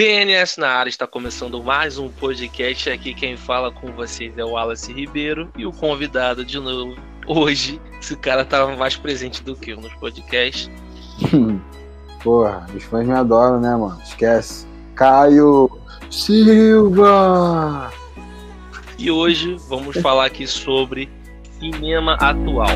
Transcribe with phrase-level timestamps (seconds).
[0.00, 2.88] PNS na área está começando mais um podcast.
[2.88, 7.78] Aqui quem fala com vocês é o Wallace Ribeiro e o convidado de novo hoje.
[8.00, 10.70] Esse cara tava mais presente do que eu nos podcasts.
[12.24, 14.00] Porra, os fãs me adoram, né, mano?
[14.02, 14.66] Esquece.
[14.94, 15.70] Caio
[16.10, 17.92] Silva!
[18.98, 21.10] E hoje vamos falar aqui sobre
[21.60, 22.70] cinema atual.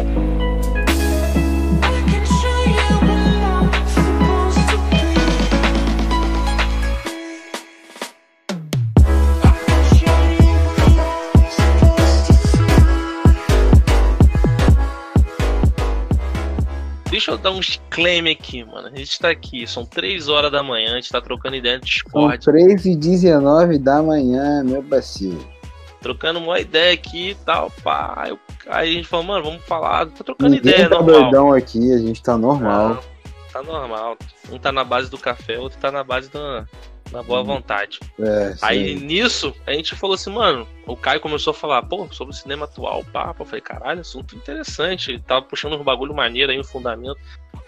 [17.25, 18.87] Deixa eu dar um disclaimer aqui, mano.
[18.87, 21.81] A gente tá aqui, são 3 horas da manhã, a gente tá trocando ideia no
[21.81, 22.45] São Discord.
[22.45, 25.43] 3 e 19 da manhã, meu parceiro.
[26.03, 28.29] Trocando uma ideia aqui e tal, pá.
[28.67, 30.05] Aí a gente falou, mano, vamos falar.
[30.05, 31.23] Tá trocando Ninguém ideia, tá normal.
[31.23, 32.89] doidão aqui, a gente tá normal.
[32.91, 33.01] Não,
[33.55, 34.19] tá normal.
[34.51, 36.67] Um tá na base do café, outro tá na base da,
[37.11, 37.45] da boa Hum.
[37.45, 38.01] vontade.
[38.19, 42.35] É, Aí nisso, a gente falou assim, mano, o Caio começou a falar, pô, sobre
[42.35, 43.43] o cinema atual, papo.
[43.43, 45.13] Eu falei, caralho, assunto interessante.
[45.13, 47.19] Ele tava puxando uns bagulho maneiro aí, um fundamento.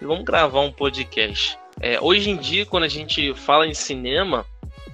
[0.01, 1.57] E vamos gravar um podcast.
[1.79, 4.45] É, hoje em dia, quando a gente fala em cinema,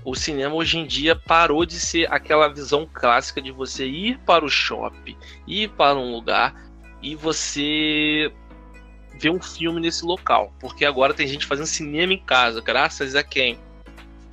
[0.05, 4.45] o cinema hoje em dia parou de ser aquela visão clássica de você ir para
[4.45, 6.53] o shopping, ir para um lugar
[7.01, 8.31] e você
[9.23, 10.53] ver um filme nesse local.
[10.59, 13.57] Porque agora tem gente fazendo cinema em casa, graças a quem?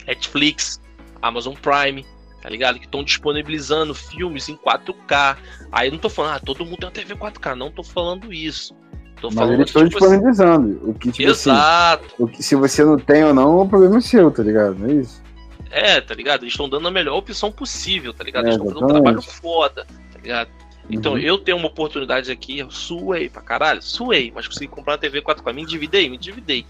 [0.07, 0.81] Netflix,
[1.23, 2.05] Amazon Prime,
[2.43, 2.79] tá ligado?
[2.79, 5.37] Que estão disponibilizando filmes em 4K.
[5.71, 8.75] Aí não tô falando, ah, todo mundo tem uma TV 4K, não tô falando isso.
[9.21, 10.91] Tô Mas falando eles estão tipo assim, disponibilizando.
[10.91, 12.15] O que, tipo assim, Exato.
[12.19, 14.77] o que, se você não tem ou não, o problema é seu, tá ligado?
[14.79, 15.23] Não é isso?
[15.71, 16.43] É, tá ligado?
[16.43, 18.47] Eles estão dando a melhor opção possível, tá ligado?
[18.47, 19.25] É, Eles estão fazendo um exatamente.
[19.25, 20.51] trabalho foda, tá ligado?
[20.91, 21.19] Então Uhum.
[21.19, 25.23] eu tenho uma oportunidade aqui, eu suei pra caralho, suei, mas consegui comprar uma TV
[25.23, 26.67] 4K, me endividei, me endividei.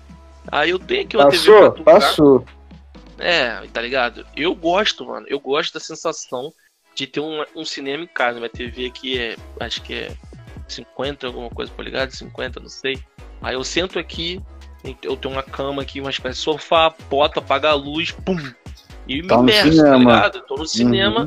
[0.51, 1.73] Aí eu tenho aqui uma TV Passou?
[1.73, 1.85] 4K.
[1.85, 2.45] Passou.
[3.19, 4.27] É, tá ligado?
[4.37, 5.27] Eu gosto, mano.
[5.29, 6.53] Eu gosto da sensação
[6.95, 8.39] de ter um, um cinema em casa.
[8.39, 10.13] Minha TV aqui é, acho que é
[10.69, 12.99] 50, alguma coisa polegada, 50, não sei.
[13.43, 14.41] Aí eu sento aqui,
[15.03, 18.37] eu tenho uma cama aqui, uma espécie de sofá, boto, apaga a luz, pum.
[19.07, 19.99] E me Tá imerso, tá cinema.
[19.99, 20.41] ligado?
[20.47, 21.27] Tô no cinema.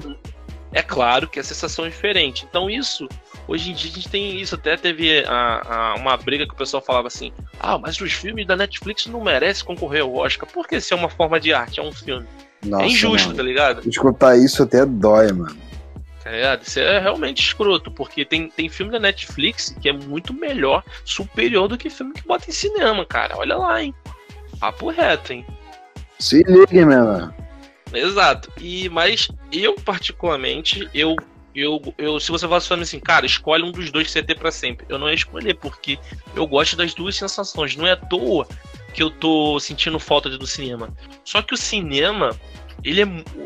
[0.73, 2.45] É claro que a sensação é diferente.
[2.49, 3.07] Então isso,
[3.47, 4.55] hoje em dia a gente tem isso.
[4.55, 8.45] Até teve a- a- uma briga que o pessoal falava assim: ah, mas os filmes
[8.47, 10.49] da Netflix não merecem concorrer ao Oscar.
[10.51, 12.25] Porque se é uma forma de arte, é um filme.
[12.65, 13.37] Nossa, é injusto, mano.
[13.37, 13.87] tá ligado?
[13.89, 15.55] Escutar isso até dói, mano.
[16.23, 16.63] Tá ligado?
[16.63, 21.67] Isso é realmente escroto, porque tem, tem filme da Netflix que é muito melhor, superior
[21.67, 23.35] do que filme que bota em cinema, cara.
[23.37, 23.93] Olha lá, hein?
[24.57, 25.45] Papo reto, hein?
[26.17, 27.33] Se liga, mano.
[27.93, 28.51] Exato.
[28.59, 31.15] E mas eu particularmente, eu
[31.55, 34.51] eu, eu se você falando assim, cara, escolhe um dos dois que você ter pra
[34.51, 34.85] sempre.
[34.89, 35.99] Eu não ia escolher porque
[36.35, 37.75] eu gosto das duas sensações.
[37.75, 38.47] Não é à toa
[38.93, 40.89] que eu tô sentindo falta do cinema.
[41.23, 42.35] Só que o cinema,
[42.83, 43.05] ele é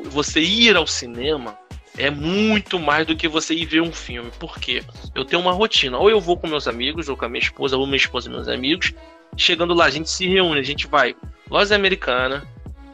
[0.09, 1.57] você ir ao cinema
[1.97, 4.29] é muito mais do que você ir ver um filme.
[4.39, 4.83] Por quê?
[5.15, 5.97] Eu tenho uma rotina.
[5.97, 8.31] Ou eu vou com meus amigos, ou com a minha esposa, ou minha esposa e
[8.31, 8.93] meus amigos.
[9.35, 11.15] Chegando lá, a gente se reúne, a gente vai
[11.49, 12.47] loja americana,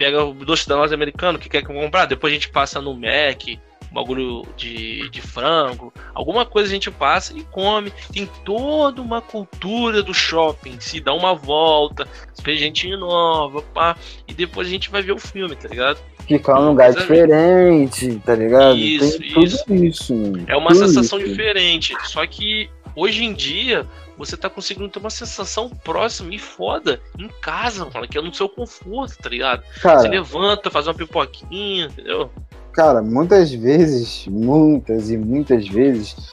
[0.03, 3.47] pega o doce da loja americana que quer comprar, depois a gente passa no Mac,
[3.89, 7.89] um bagulho de, de frango, alguma coisa a gente passa e come.
[8.11, 12.05] Tem toda uma cultura do shopping, se dá uma volta,
[12.43, 13.95] vê gente nova, pá,
[14.27, 15.99] e depois a gente vai ver o filme, tá ligado?
[16.27, 18.75] Ficar num lugar diferente, tá ligado?
[18.75, 19.73] Isso, Tem tudo isso.
[19.73, 20.13] isso.
[20.47, 21.29] É uma Tudo sensação isso.
[21.29, 21.93] diferente.
[22.03, 23.85] Só que hoje em dia
[24.17, 28.33] você tá conseguindo ter uma sensação próxima e foda em casa, mano, que é no
[28.33, 29.63] seu conforto, tá ligado?
[29.73, 32.29] Você Cara, levanta, faz uma pipoquinha, entendeu?
[32.73, 36.31] cara, muitas vezes, muitas e muitas vezes,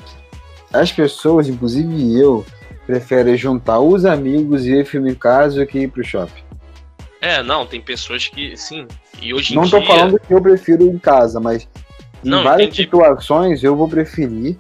[0.72, 2.44] as pessoas, inclusive eu,
[2.86, 6.42] preferem juntar os amigos e ver filme em casa do que ir pro shopping.
[7.20, 8.88] É, não, tem pessoas que, sim,
[9.20, 9.78] e hoje em Não dia...
[9.78, 11.68] tô falando que eu prefiro em casa, mas
[12.24, 12.84] em Não, várias entendi.
[12.84, 14.56] situações eu vou preferir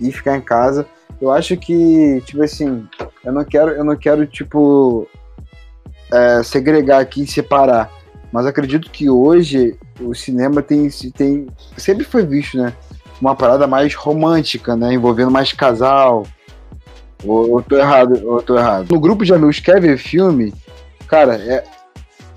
[0.00, 0.86] ir ficar em casa.
[1.20, 2.86] Eu acho que, tipo assim,
[3.24, 5.08] eu não quero, eu não quero, tipo,
[6.12, 7.90] é, segregar aqui e separar.
[8.32, 11.46] Mas acredito que hoje o cinema tem, tem.
[11.76, 12.72] Sempre foi visto, né?
[13.20, 14.92] Uma parada mais romântica, né?
[14.92, 16.24] Envolvendo mais casal.
[17.24, 18.92] Ou eu tô errado, ou tô errado.
[18.92, 20.54] No grupo de amigos que quer ver filme,
[21.08, 21.64] cara, é,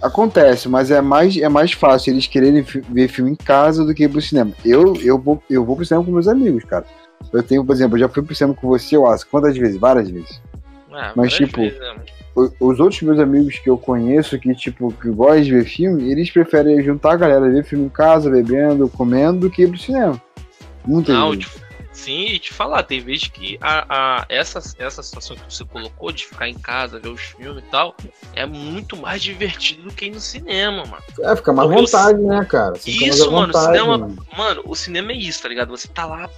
[0.01, 4.03] acontece, mas é mais, é mais fácil eles quererem ver filme em casa do que
[4.03, 4.51] ir pro cinema.
[4.65, 6.85] Eu, eu, vou, eu vou pro cinema com meus amigos, cara.
[7.31, 9.77] Eu tenho, por exemplo, eu já fui pro cinema com você, eu acho, quantas vezes?
[9.77, 10.41] Várias vezes.
[10.91, 11.95] Ah, mas, tipo, vezes, né?
[12.59, 16.31] Os outros meus amigos que eu conheço, que, tipo, que gostam de ver filme, eles
[16.31, 20.21] preferem juntar a galera, ver filme em casa, bebendo, comendo, do que ir pro cinema.
[20.85, 21.45] Muitas Não, vezes.
[21.45, 21.59] tipo,
[21.93, 23.85] Sim, e te falar, tem vezes que a,
[24.21, 27.67] a, essa, essa situação que você colocou de ficar em casa, ver os filmes e
[27.67, 27.95] tal,
[28.33, 31.03] é muito mais divertido do que ir no cinema, mano.
[31.19, 32.75] É, fica mais Porque vontade, né, cara?
[32.75, 34.25] Você Isso, mano, o vontade, cinema, mano.
[34.37, 35.69] mano, o cinema é isso, tá ligado?
[35.69, 36.29] Você tá lá,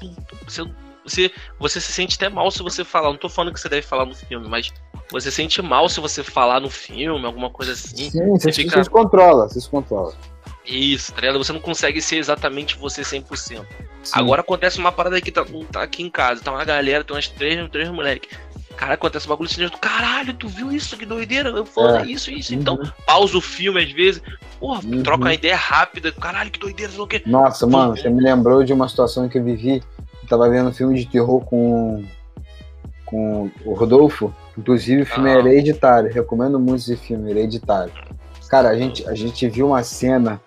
[0.47, 0.65] você,
[1.05, 3.09] você, você se sente até mal se você falar.
[3.09, 4.71] Não tô falando que você deve falar no filme, mas
[5.11, 8.09] você sente mal se você falar no filme, alguma coisa assim.
[8.09, 10.13] Sim, você, você fica- se controla, você se controla.
[10.65, 11.37] Isso, tá ligado?
[11.43, 13.65] Você não consegue ser exatamente você 100%.
[14.03, 14.11] Sim.
[14.13, 17.27] Agora acontece uma parada que tá, tá aqui em casa, tá uma galera, tem umas
[17.27, 18.37] três, três moleques.
[18.75, 20.97] Cara, acontece um bagulho assim, tu, caralho, tu viu isso?
[20.97, 22.05] Que doideira, eu falo É.
[22.07, 22.53] isso, isso.
[22.53, 22.59] Uhum.
[22.59, 24.21] Então, pausa o filme às vezes,
[24.59, 25.03] porra, Uhum.
[25.03, 27.21] troca uma ideia rápida, caralho, que doideira, sei lá o quê.
[27.25, 29.83] Nossa, mano, você me lembrou de uma situação que eu vivi.
[30.23, 32.03] Eu tava vendo um filme de terror com,
[33.05, 34.33] com o Rodolfo.
[34.57, 35.39] Inclusive, o filme é Ah.
[35.39, 36.11] hereditário.
[36.11, 37.91] Recomendo muito esse filme, hereditário.
[38.49, 40.41] Cara, a gente, a gente viu uma cena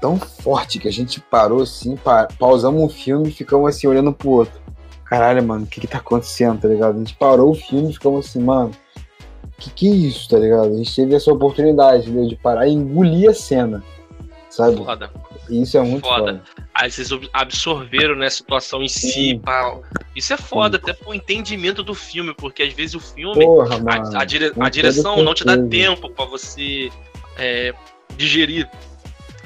[0.00, 4.12] tão forte que a gente parou assim, pa- pausamos o filme e ficamos assim, olhando
[4.12, 4.60] pro outro.
[5.04, 6.96] Caralho, mano, o que que tá acontecendo, tá ligado?
[6.96, 8.70] A gente parou o filme e ficamos assim, mano,
[9.58, 10.66] que que é isso, tá ligado?
[10.72, 12.28] A gente teve essa oportunidade, entendeu?
[12.28, 13.82] De parar e engolir a cena,
[14.50, 14.76] sabe?
[14.76, 15.10] Foda.
[15.48, 16.18] Isso é muito Foda.
[16.34, 16.42] foda.
[16.74, 19.38] Aí vocês absorveram, né, a situação em si, Sim.
[19.38, 19.78] pá.
[20.14, 24.16] Isso é foda, até pro entendimento do filme, porque às vezes o filme, Porra, mano.
[24.16, 26.90] a, a dire- a direção não te dá tempo pra você
[27.38, 27.72] é,
[28.16, 28.68] digerir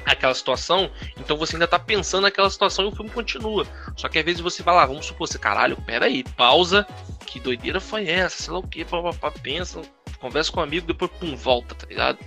[0.04, 3.66] aquela situação, então você ainda tá pensando naquela situação e o filme continua.
[3.96, 6.87] Só que às vezes você vai lá, vamos supor, você, caralho, pera aí, pausa,
[7.26, 9.81] que doideira foi essa, sei lá o que, papapá, pensa,
[10.20, 12.19] conversa com um amigo, depois, pum, volta, tá ligado?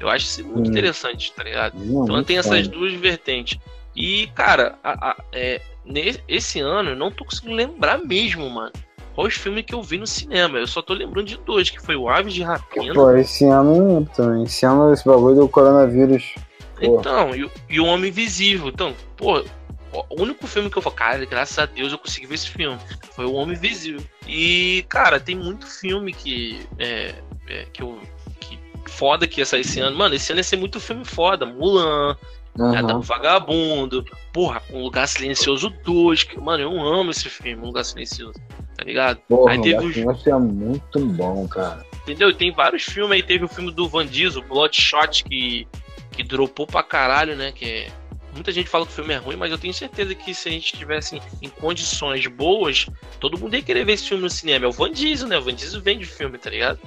[0.00, 0.70] Eu acho isso muito Hum.
[0.70, 1.74] interessante, tá ligado?
[1.78, 2.76] Não, Então tem essas foda.
[2.76, 3.58] duas vertentes.
[3.96, 8.72] E, cara, a- a- é, ne- esse ano eu não tô conseguindo lembrar mesmo, mano.
[9.14, 10.58] Quais filmes que eu vi no cinema?
[10.58, 12.94] Eu só tô lembrando de dois, que foi o Aves de Rapina.
[12.94, 14.44] Pô, esse ano eu não lembro também.
[14.44, 16.34] Esse ano esse bagulho do coronavírus.
[16.80, 18.68] Então, e, o- e o Homem Invisível.
[18.68, 19.44] Então, pô,
[19.92, 22.78] o único filme que eu falei, cara, graças a Deus eu consegui ver esse filme.
[23.14, 24.02] Foi o Homem Invisível.
[24.26, 26.60] E, cara, tem muito filme que.
[26.78, 27.14] É,
[27.48, 27.98] é, que eu.
[28.40, 29.96] Que foda que ia sair esse ano.
[29.96, 31.44] Mano, esse ano ia ser muito filme foda.
[31.46, 32.16] Mulan,
[32.58, 32.72] Aham.
[32.72, 37.84] Nada Vagabundo, porra, Um Lugar Silencioso 2, que, mano, eu amo esse filme, Um Lugar
[37.84, 38.34] Silencioso,
[38.76, 39.18] tá ligado?
[39.28, 41.86] Porra, Aí o teve os- é muito bom, cara.
[42.02, 42.30] Entendeu?
[42.30, 45.68] E tem vários filmes aí, teve o filme do Van Diesel, Bloodshot, que,
[46.18, 47.86] que dropou pra caralho, né, que.
[48.34, 50.52] Muita gente fala que o filme é ruim, mas eu tenho certeza que se a
[50.52, 52.86] gente tivesse em condições boas,
[53.18, 54.66] todo mundo ia querer ver esse filme no cinema.
[54.66, 55.38] É o Van Diesel, né?
[55.38, 56.78] O Van Diesel vende filme, tá ligado?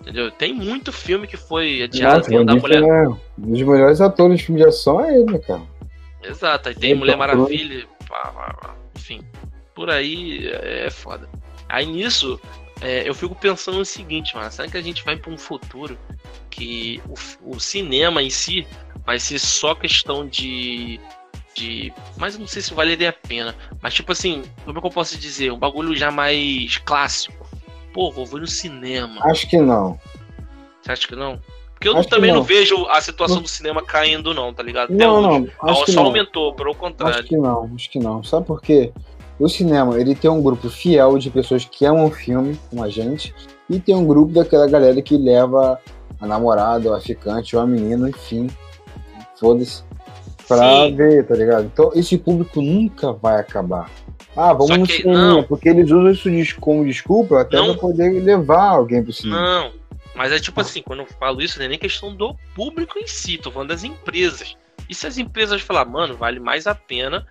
[0.00, 0.30] Entendeu?
[0.32, 2.28] Tem muito filme que foi adiado.
[2.28, 2.82] Nossa, da o Mulher...
[2.82, 3.04] Mulher...
[3.04, 5.62] é um dos melhores atores de filme de ação é ele, cara.
[6.22, 9.22] Exato, aí tem Ele Mulher tá Maravilha, pá, pá, pá, enfim,
[9.74, 11.28] por aí é foda.
[11.68, 12.40] Aí nisso,
[12.80, 15.96] é, eu fico pensando o seguinte, mano, será que a gente vai pra um futuro
[16.50, 17.00] que
[17.42, 18.66] o, o cinema em si
[19.04, 21.00] vai ser só questão de.
[21.54, 21.92] de.
[22.16, 23.54] Mas eu não sei se valeria a pena.
[23.80, 25.52] Mas tipo assim, como é que eu posso dizer?
[25.52, 27.46] Um bagulho já mais clássico.
[27.92, 29.20] Pô, vou ver no cinema.
[29.24, 29.98] Acho que não.
[30.82, 31.40] Você acha que não?
[31.74, 32.38] Porque eu Acho que também não.
[32.38, 32.44] não.
[32.44, 34.92] vejo a situação do cinema caindo, não, tá ligado?
[34.94, 35.52] Até Não, hoje.
[35.62, 35.70] não.
[35.70, 36.06] Acho que só não.
[36.06, 37.18] aumentou, pelo contrário.
[37.18, 38.22] Acho que não, acho que não.
[38.24, 38.92] Sabe por quê?
[39.38, 42.88] O cinema, ele tem um grupo fiel de pessoas que amam o filme, como a
[42.88, 43.34] gente,
[43.68, 45.80] e tem um grupo daquela galera que leva
[46.20, 48.48] a namorada, a ficante, ou a menina, enfim,
[49.38, 49.82] foda-se,
[50.46, 50.94] pra Sim.
[50.96, 51.64] ver, tá ligado?
[51.64, 53.90] Então, esse público nunca vai acabar.
[54.36, 55.42] Ah, vamos Só no que- cinema, não.
[55.44, 57.66] porque eles usam isso como desculpa até Não.
[57.72, 59.40] pra poder levar alguém pro cinema.
[59.40, 59.72] Não,
[60.14, 63.06] mas é tipo assim, quando eu falo isso, não é nem questão do público em
[63.06, 64.56] si, tô falando das empresas.
[64.88, 67.26] E se as empresas falar, mano, vale mais a pena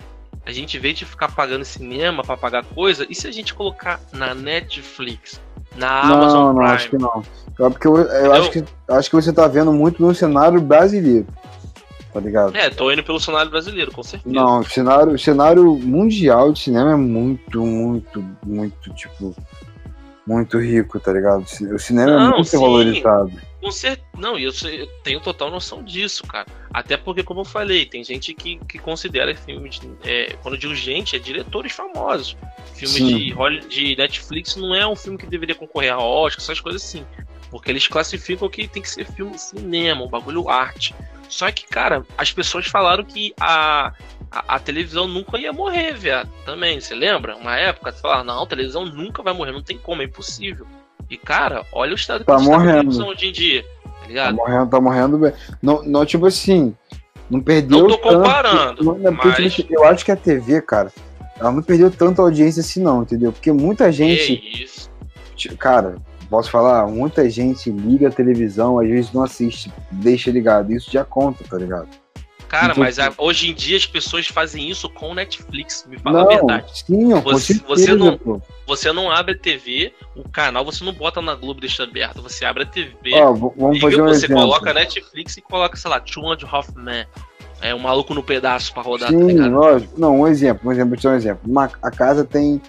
[0.45, 3.99] a gente, vez de ficar pagando cinema pra pagar coisa, e se a gente colocar
[4.11, 5.39] na Netflix,
[5.75, 6.71] na Amazon Não, não, Prime?
[6.71, 7.23] acho que não.
[7.59, 11.27] É porque eu, eu acho, que, acho que você tá vendo muito no cenário brasileiro.
[12.11, 12.55] Tá ligado?
[12.55, 14.35] É, tô indo pelo cenário brasileiro, com certeza.
[14.35, 19.35] Não, o cenário, o cenário mundial de cinema é muito, muito, muito, tipo,
[20.25, 21.43] muito rico, tá ligado?
[21.73, 22.57] O cinema é Não, muito sim.
[22.59, 23.31] valorizado.
[23.61, 24.51] Com cer- Não, e eu,
[25.03, 26.47] tenho total noção disso, cara.
[26.73, 29.79] Até porque, como eu falei, tem gente que, que considera filmes.
[30.03, 32.37] É, quando eu digo gente, é diretores famosos.
[32.73, 33.17] Filme Sim.
[33.17, 37.05] de, de Netflix não é um filme que deveria concorrer a Oscar, essas coisas assim.
[37.49, 40.95] Porque eles classificam que tem que ser filme cinema, um bagulho arte.
[41.29, 43.93] Só que, cara, as pessoas falaram que a,
[44.33, 46.29] a, a televisão nunca ia morrer, viado.
[46.45, 47.35] Também, você lembra?
[47.35, 50.65] Uma época, você falava, não, a televisão nunca vai morrer, não tem como, é impossível.
[51.09, 52.77] E, cara, olha o estado Tá que a gente tá com a morrendo.
[52.79, 54.35] televisão hoje em dia, tá Tá ligado?
[54.35, 55.33] morrendo, tá morrendo bem.
[55.61, 56.75] Não, não tipo assim,
[57.29, 60.91] não perdeu Não tô tanto- comparando, não- mas- eu acho que a TV, cara,
[61.39, 63.31] ela não perdeu tanta audiência assim não, entendeu?
[63.31, 64.91] Porque muita gente, Que isso.
[65.57, 65.95] Cara,
[66.29, 66.87] posso falar?
[66.87, 70.71] Muita gente liga a televisão, às vezes não assiste, deixa ligado.
[70.71, 71.89] Isso já conta, tá ligado?
[72.53, 75.87] Cara, Então, mas a- hoje em dia as pessoas fazem isso com o Netflix.
[75.89, 76.83] Me fala a Não, verdade.
[76.85, 78.39] sim, Você- certeza, você não- pô.
[78.67, 82.21] Você não abre a TV, o canal você não bota na Globo deixa aberto.
[82.21, 84.35] Você abre a TV, Ó, vamos liga, fazer um você exemplo.
[84.43, 87.07] coloca Netflix e coloca, sei lá, Two and a Men.
[87.59, 89.51] É um maluco no pedaço pra rodar, tá Sim, ligado?
[89.51, 89.99] lógico.
[89.99, 91.41] Não, um exemplo, um exemplo, vou te dar um exemplo.
[91.49, 92.61] Uma, a casa tem.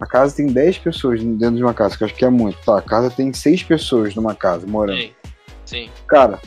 [0.00, 2.56] A casa tem 10 pessoas dentro de uma casa, que eu acho que é muito.
[2.64, 5.00] Tá, a casa tem 6 pessoas numa casa morando.
[5.00, 5.10] Sim,
[5.64, 5.90] sim.
[6.06, 6.38] Cara,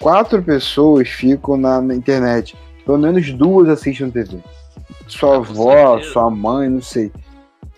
[0.00, 2.56] quatro pessoas ficam na, na internet.
[2.84, 4.38] Pelo menos duas assistem TV.
[5.08, 7.10] Sua Ah, avó, sua mãe, não sei.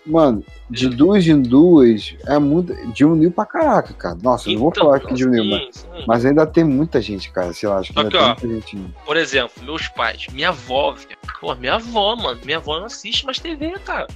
[0.05, 2.73] Mano, de duas em duas é muito.
[2.93, 4.17] Diminuiu pra caraca, cara.
[4.23, 7.51] Nossa, eu não vou Então, falar que diminuiu, mas, mas ainda tem muita gente, cara.
[7.53, 8.77] Sei lá, acho que que, tem ó, muita gente.
[8.77, 8.89] ainda.
[9.05, 11.17] Por exemplo, meus pais, minha avó, velho.
[11.41, 12.39] Pô, minha avó, mano.
[12.45, 14.07] Minha avó não assiste mais TV, cara.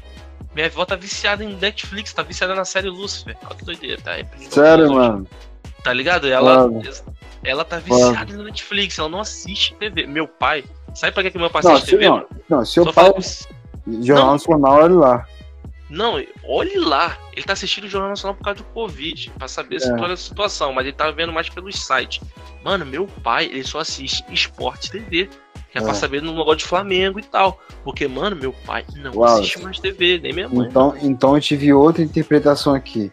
[0.56, 3.38] Minha avó tá viciada em Netflix, tá viciada na série Lucifer.
[3.46, 4.18] Olha que doideira, tá?
[4.18, 5.28] É Sério, mano.
[5.84, 6.28] Tá ligado?
[6.28, 6.82] Ela, Mano.
[7.44, 10.06] Ela tá viciada no Netflix, ela não assiste TV.
[10.06, 12.08] Meu pai, sabe pra que, que meu pai Não, assiste TV?
[12.10, 13.06] não, não, seu Só pai.
[13.06, 13.20] fala
[14.02, 14.32] Jornal.
[14.34, 15.28] Nacional, olha lá.
[15.90, 17.18] Não, olhe lá.
[17.36, 19.88] Ele tá assistindo o Jornal Nacional por causa do Covid, pra saber É.
[19.88, 22.22] é a situação, mas ele tá vendo mais pelos sites.
[22.64, 25.30] Mano, meu pai, ele só assiste Esporte TV.
[25.72, 25.84] Que é, É.
[25.86, 27.60] pra saber no negócio de Flamengo e tal.
[27.84, 29.36] Porque, mano, meu pai não Uau.
[29.36, 30.68] assiste mais TV, nem minha mãe.
[30.68, 33.10] Então, então eu tive outra interpretação aqui.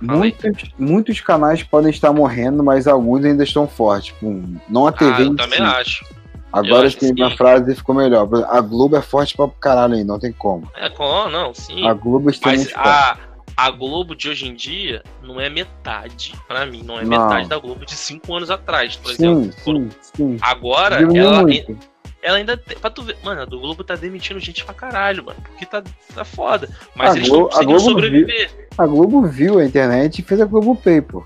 [0.00, 4.06] Muitos, muitos canais podem estar morrendo, mas alguns ainda estão fortes.
[4.06, 5.62] Tipo, não a TV ah, eu também si.
[5.62, 6.04] acho.
[6.52, 7.36] Agora acho que sim, minha sim.
[7.36, 8.28] frase ficou melhor.
[8.48, 10.70] A Globo é forte pra caralho aí, não tem como.
[10.76, 11.84] É, com, não, sim.
[11.86, 13.18] A Globo é Mas a,
[13.56, 17.10] a Globo de hoje em dia não é metade, pra mim, não é Não.
[17.10, 19.52] metade da Globo de cinco anos atrás, por exemplo.
[19.52, 20.38] Sim, sim, sim.
[20.40, 21.76] Agora, ela, muito.
[22.24, 22.76] Ela ainda tem.
[22.78, 25.38] Pra tu ver, mano, a do Globo tá demitindo gente pra caralho, mano.
[25.42, 25.82] Porque tá,
[26.14, 26.68] tá foda.
[26.96, 28.68] Mas A eles estão conseguindo Globo sobreviver.
[28.78, 31.22] A Globo viu a internet e fez a Globo Pay, pô.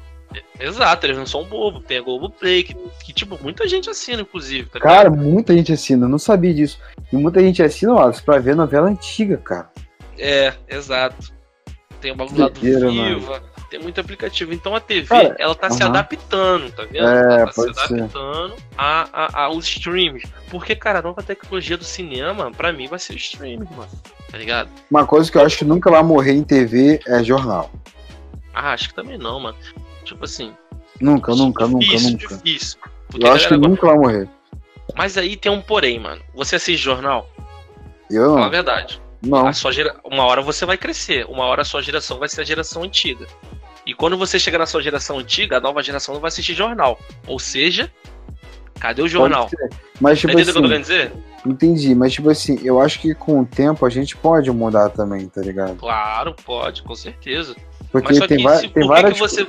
[0.59, 1.81] Exato, eles não são bobo.
[1.81, 2.75] Tem a Globo Play, que,
[3.05, 5.23] que, tipo, muita gente assina, inclusive, tá Cara, ligado?
[5.23, 6.79] muita gente assina, eu não sabia disso.
[7.13, 9.71] E muita gente assina, ó, pra ver novela antiga, cara.
[10.19, 11.33] É, exato.
[12.01, 13.43] Tem o bagulho lá do Viva.
[13.71, 14.53] Tem muito aplicativo.
[14.53, 15.91] Então a TV, Cara, ela tá se aham.
[15.91, 17.07] adaptando, tá vendo?
[17.07, 17.95] É, ela tá se pode ser.
[18.01, 20.23] adaptando a, a- aos streams.
[20.51, 23.91] Porque, cara, a nova tecnologia do cinema, pra mim, vai ser o streaming, mano.
[24.31, 24.71] Tá ligado?
[24.91, 27.71] Uma coisa que eu acho que nunca vai morrer em TV é jornal.
[28.55, 29.57] Ah, acho que também não, mano.
[30.05, 30.53] Tipo assim.
[31.01, 32.37] Nunca, nunca, nunca, difícil, nunca.
[32.37, 32.79] Difícil.
[33.09, 34.29] Porque Eu acho que nunca vai morrer.
[34.97, 36.21] Mas aí tem um porém, mano.
[36.35, 37.29] Você assiste jornal?
[38.11, 38.51] Eu Fala a não.
[38.51, 39.01] verdade.
[39.23, 39.47] Não.
[39.47, 39.97] A sua gera...
[40.05, 43.27] Uma hora você vai crescer, uma hora a sua geração vai ser a geração antiga.
[43.99, 46.99] Quando você chegar na sua geração antiga, a nova geração não vai assistir jornal.
[47.27, 47.93] Ou seja,
[48.79, 49.51] cadê o jornal?
[50.01, 51.13] Mas, Tá tipo entendendo o que eu tô assim, querendo dizer?
[51.45, 51.95] entendi.
[51.97, 55.41] Mas, tipo assim, eu acho que com o tempo a gente pode mudar também, tá
[55.41, 55.75] ligado?
[55.77, 57.57] Claro, pode, com certeza.
[57.91, 59.45] Porque Mas só tem, que se, tem por que, várias, você.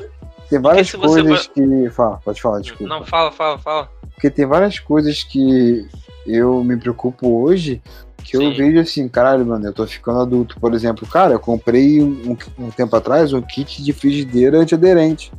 [0.50, 1.90] tem várias se você coisas que.
[1.92, 2.88] Fala, pode falar, desculpa.
[2.92, 3.92] Não, fala, fala, fala.
[4.16, 5.88] Porque tem várias coisas que
[6.26, 7.82] eu me preocupo hoje
[8.30, 8.54] que eu Sim.
[8.54, 10.60] vejo assim, caralho, mano, eu tô ficando adulto.
[10.60, 15.32] Por exemplo, cara, eu comprei um, um tempo atrás um kit de frigideira antiaderente.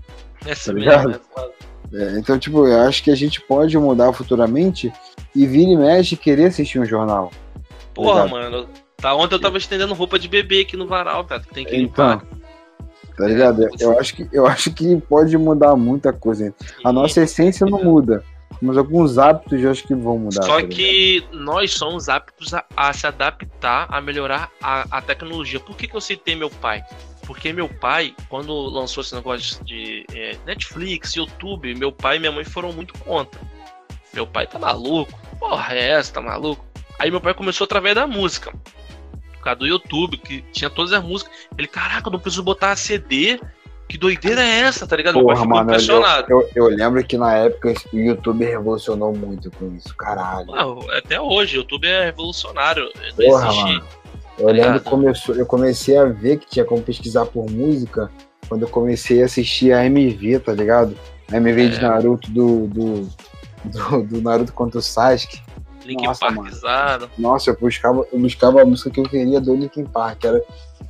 [0.47, 1.21] Essa Tá mesmo, ligado?
[1.37, 1.51] é.
[1.93, 4.93] É, então, tipo, eu acho que a gente pode mudar futuramente
[5.35, 7.33] e vir e mexe e querer assistir um jornal.
[7.95, 8.31] Porra, Exato.
[8.31, 8.69] mano.
[8.97, 11.41] Tá ontem eu tava estendendo roupa de bebê aqui no varal, cara.
[11.41, 12.25] que Tem que Então, limpar.
[13.17, 13.69] tá ligado?
[13.81, 16.45] Eu acho que, eu acho que pode mudar muita coisa.
[16.45, 16.55] ainda.
[16.85, 18.23] A nossa essência não muda,
[18.61, 20.43] mas alguns hábitos eu acho que vão mudar.
[20.43, 25.59] Só tá que nós somos aptos a, a se adaptar, a melhorar a, a tecnologia.
[25.59, 26.83] Por que, que eu citei meu pai?
[27.27, 32.33] Porque meu pai, quando lançou esse negócio de é, Netflix, YouTube, meu pai e minha
[32.33, 33.41] mãe foram muito contra.
[34.13, 35.19] Meu pai tá maluco.
[35.39, 36.65] Porra, é essa, tá maluco?
[36.99, 38.53] Aí meu pai começou através da música.
[39.33, 41.33] Por causa do YouTube, que tinha todas as músicas.
[41.57, 43.41] Ele, caraca, eu não preciso botar CD.
[43.91, 45.21] Que doideira é essa, tá ligado?
[45.21, 46.27] Porra, mano, eu, impressionado.
[46.31, 50.55] eu, eu lembro que na época o YouTube revolucionou muito com isso, caralho.
[50.55, 52.89] Ah, até hoje, o YouTube é revolucionário.
[53.17, 53.65] Porra, existe.
[53.65, 53.85] mano.
[54.39, 54.81] Eu lembro ligado?
[54.85, 58.09] que começou, eu comecei a ver que tinha como pesquisar por música
[58.49, 60.97] quando eu comecei a assistir a MV, tá ligado?
[61.29, 61.83] A MV de É.
[61.83, 63.09] Naruto do, do,
[63.65, 65.43] do, do Naruto contra o Sasuke.
[65.85, 66.43] Link Nossa, mano.
[66.43, 67.11] Parkizado.
[67.19, 70.25] Nossa, eu buscava, eu buscava a música que eu queria do Linkin Park.
[70.25, 70.41] Era,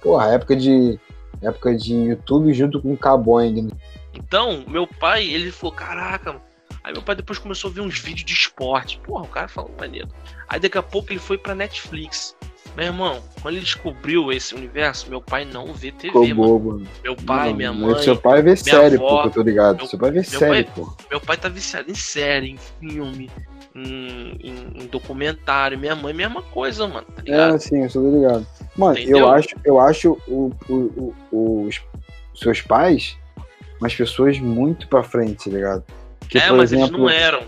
[0.02, 1.00] porra, época de,
[1.42, 3.70] época de YouTube junto com o Caboing.
[4.14, 6.32] Então, meu pai, ele falou, caraca.
[6.32, 6.44] mano."
[6.82, 8.98] Aí meu pai depois começou a ver uns vídeos de esporte.
[9.04, 10.08] Porra, o cara falou maneiro.
[10.48, 12.34] Aí daqui a pouco ele foi pra Netflix.
[12.76, 16.34] Meu irmão, quando ele descobriu esse universo, meu pai não vê TV, Ficou mano.
[16.42, 16.82] bobo.
[17.02, 18.02] Meu pai, Não, minha mãe.
[18.02, 19.76] Seu pai vê série, avó, pô, que eu tô ligado.
[19.78, 20.96] meu- seu pai vê série, pai- pô.
[21.10, 23.28] Meu pai tá viciado em série, em filme,
[23.74, 25.78] em, em- em documentário.
[25.78, 27.06] Minha mãe, mesma coisa, mano.
[27.14, 27.54] Tá ligado?
[27.54, 28.46] É, sim, eu tô ligado.
[28.76, 29.18] Mano, Entendeu?
[29.18, 31.80] eu acho, eu acho o, o- o- os
[32.34, 33.16] seus pais
[33.80, 35.84] umas pessoas muito pra frente, tá ligado?
[36.34, 37.42] É, mas exemplo, eles não eram.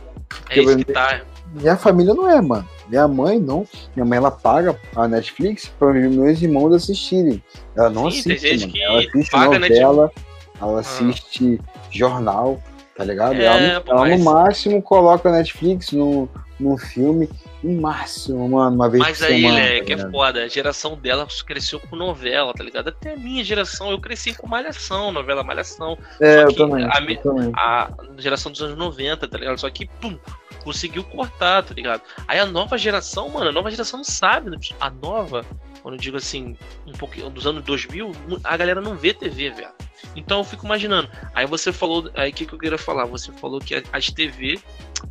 [0.48, 1.20] É isso que tá.
[1.52, 2.66] minha família não é, mano.
[2.88, 3.66] Minha mãe não.
[3.94, 7.42] Minha mãe ela paga a Netflix para meus irmãos assistirem.
[7.76, 8.78] Ela não Sim, assiste, mano.
[8.82, 10.12] Ela assiste novela,
[10.60, 10.80] ela ah.
[10.80, 11.78] assiste ah.
[11.90, 12.60] jornal,
[12.96, 13.34] tá ligado?
[13.34, 17.28] É, ela, ela no máximo coloca a Netflix no, no filme
[17.62, 19.60] no máximo, mano, uma vez Mas por aí, semana.
[19.60, 20.42] Mas aí, tá que é foda.
[20.42, 22.88] A geração dela cresceu com novela, tá ligado?
[22.88, 25.96] Até a minha geração, eu cresci com Malhação, novela Malhação.
[26.20, 27.52] É, eu também, a, eu também.
[27.54, 29.58] A geração dos anos 90, tá ligado?
[29.58, 30.18] Só que, pum,
[30.64, 32.02] conseguiu cortar, tá ligado?
[32.26, 34.50] Aí a nova geração, mano, a nova geração não sabe.
[34.50, 34.58] Né?
[34.80, 35.44] A nova,
[35.82, 38.12] quando eu digo assim, um pouquinho dos anos 2000,
[38.44, 39.72] a galera não vê TV, velho.
[40.14, 41.08] Então eu fico imaginando.
[41.34, 43.04] Aí você falou, aí o que, que eu queria falar?
[43.06, 44.60] Você falou que as TV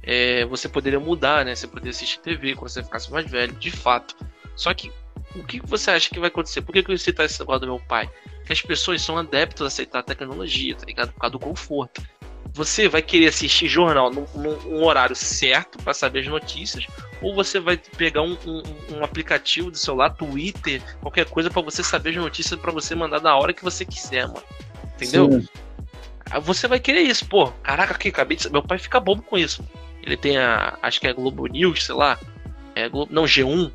[0.04, 1.56] é, você poderia mudar, né?
[1.56, 4.16] Você poderia assistir TV quando você ficasse mais velho, de fato.
[4.56, 4.92] Só que
[5.36, 6.62] o que você acha que vai acontecer?
[6.62, 8.10] Por que, que eu citar esse negócio do meu pai?
[8.46, 11.12] Que as pessoas são adeptas a aceitar a tecnologia, tá ligado?
[11.14, 12.02] Por causa do conforto.
[12.54, 16.86] Você vai querer assistir jornal num, num horário certo para saber as notícias,
[17.22, 18.64] ou você vai pegar um, um,
[18.96, 23.22] um aplicativo do celular, Twitter, qualquer coisa para você saber as notícias para você mandar
[23.22, 24.44] na hora que você quiser, mano.
[24.96, 25.32] Entendeu?
[25.32, 25.48] Sim.
[26.42, 27.48] Você vai querer isso, pô.
[27.64, 28.50] Caraca, aqui, acabei de.
[28.50, 29.64] Meu pai fica bobo com isso.
[30.02, 30.78] Ele tem a.
[30.82, 32.18] Acho que é Globo News, sei lá.
[32.76, 33.72] É Globo, não, G1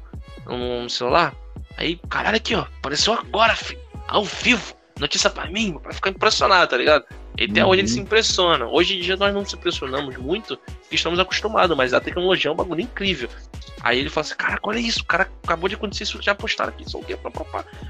[0.47, 1.35] no celular.
[1.77, 2.63] Aí, caralho, aqui, ó.
[2.79, 3.81] Apareceu agora, filho.
[4.09, 4.75] Ao vivo.
[4.99, 7.05] Notícia pra mim, pra ficar impressionado, tá ligado?
[7.39, 7.71] E até uhum.
[7.71, 8.67] hoje ele se impressiona.
[8.67, 12.53] Hoje em dia nós não nos impressionamos muito, porque estamos acostumados, mas a tecnologia é
[12.53, 13.29] um bagulho incrível.
[13.83, 16.71] Aí ele fala assim: cara, olha isso, o cara acabou de acontecer isso, já postaram
[16.71, 17.17] aqui, só o quê?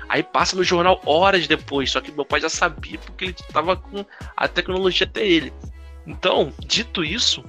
[0.09, 3.77] Aí passa no jornal horas depois, só que meu pai já sabia porque ele tava
[3.77, 4.05] com
[4.37, 5.53] a tecnologia até ele.
[6.07, 7.45] Então, dito isso,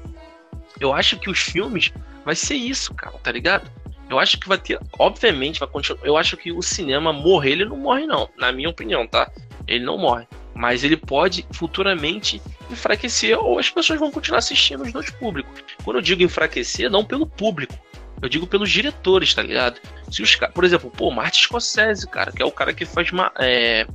[0.80, 1.92] eu acho que os filmes
[2.24, 3.70] vai ser isso, cara, tá ligado?
[4.10, 6.06] Eu acho que vai ter, obviamente, vai continuar.
[6.06, 9.30] Eu acho que o cinema morrer, ele não morre, não, na minha opinião, tá?
[9.68, 10.26] Ele não morre.
[10.58, 15.64] Mas ele pode futuramente enfraquecer ou as pessoas vão continuar assistindo os dois públicos.
[15.84, 17.76] Quando eu digo enfraquecer, não pelo público,
[18.20, 19.80] eu digo pelos diretores, tá ligado?
[20.10, 23.32] Se os Por exemplo, pô, Martin Scorsese, cara, que é o cara que faz uma,
[23.38, 23.86] é,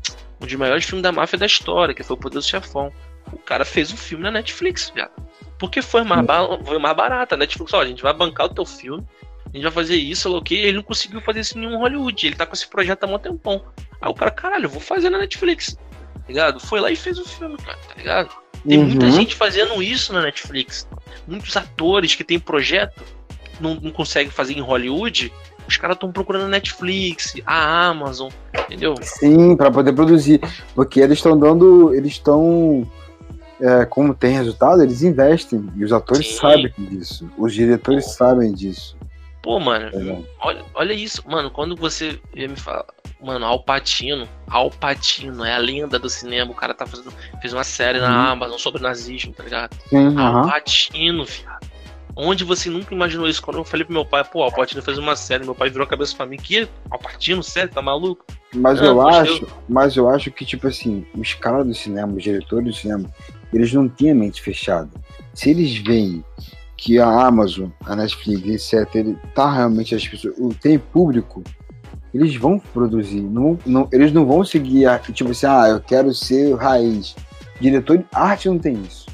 [0.41, 2.93] um dos maiores filmes da máfia da história, que foi o Poder do Chefão.
[3.33, 5.11] O cara fez um filme na Netflix, viado.
[5.59, 6.25] Porque foi mais,
[6.65, 7.35] foi mais barato.
[7.35, 9.05] A Netflix, ó, a gente vai bancar o teu filme,
[9.47, 10.57] a gente vai fazer isso, ok?
[10.57, 12.25] Ele não conseguiu fazer isso em nenhum Hollywood.
[12.25, 13.65] Ele tá com esse projeto há muito tempão.
[14.01, 15.77] Aí o cara, caralho, eu vou fazer na Netflix.
[16.15, 16.61] Tá ligado?
[16.61, 18.31] Foi lá e fez o filme, cara, tá ligado?
[18.67, 18.87] Tem uhum.
[18.87, 20.87] muita gente fazendo isso na Netflix.
[21.27, 23.03] Muitos atores que tem projeto
[23.61, 25.33] não, não conseguem fazer em Hollywood.
[25.67, 28.31] Os caras estão procurando a Netflix, a Amazon,
[28.67, 28.95] entendeu?
[29.01, 30.41] Sim, para poder produzir.
[30.75, 31.95] Porque eles estão dando.
[31.95, 32.89] Eles estão.
[33.61, 35.69] É, como tem resultado, eles investem.
[35.77, 36.37] E os atores Sim.
[36.37, 37.31] sabem disso.
[37.39, 38.11] Os diretores Pô.
[38.11, 38.97] sabem disso.
[39.43, 40.23] Pô, mano, é.
[40.41, 41.51] olha, olha isso, mano.
[41.51, 42.85] Quando você ia me falar,
[43.21, 46.53] mano, Alpatino, Alpatino é a lenda do cinema.
[46.53, 48.05] O cara tá fazendo, fez uma série uhum.
[48.05, 49.77] na Amazon sobre nazismo, tá ligado?
[49.91, 50.19] Uhum.
[50.19, 51.73] Alpatino, viado.
[52.15, 53.43] Onde você nunca imaginou isso?
[53.43, 55.89] Quando eu falei pro meu pai, pô, Alpatino fez uma série, meu pai virou a
[55.89, 58.25] cabeça pra mim, que Alpatino, sério, tá maluco?
[58.55, 62.23] Mas ah, eu acho, mas eu acho que, tipo assim, os caras do cinema, os
[62.23, 63.11] diretores do cinema,
[63.53, 64.91] eles não tinham a mente fechada.
[65.33, 66.23] Se eles veem
[66.83, 71.45] que a Amazon, a Netflix, etc., ele tá realmente as pessoas, tem público,
[72.13, 73.21] eles vão produzir.
[73.21, 77.15] Não, não, eles não vão seguir, a, tipo assim, ah, eu quero ser raiz.
[77.61, 79.07] Diretor de arte não tem isso.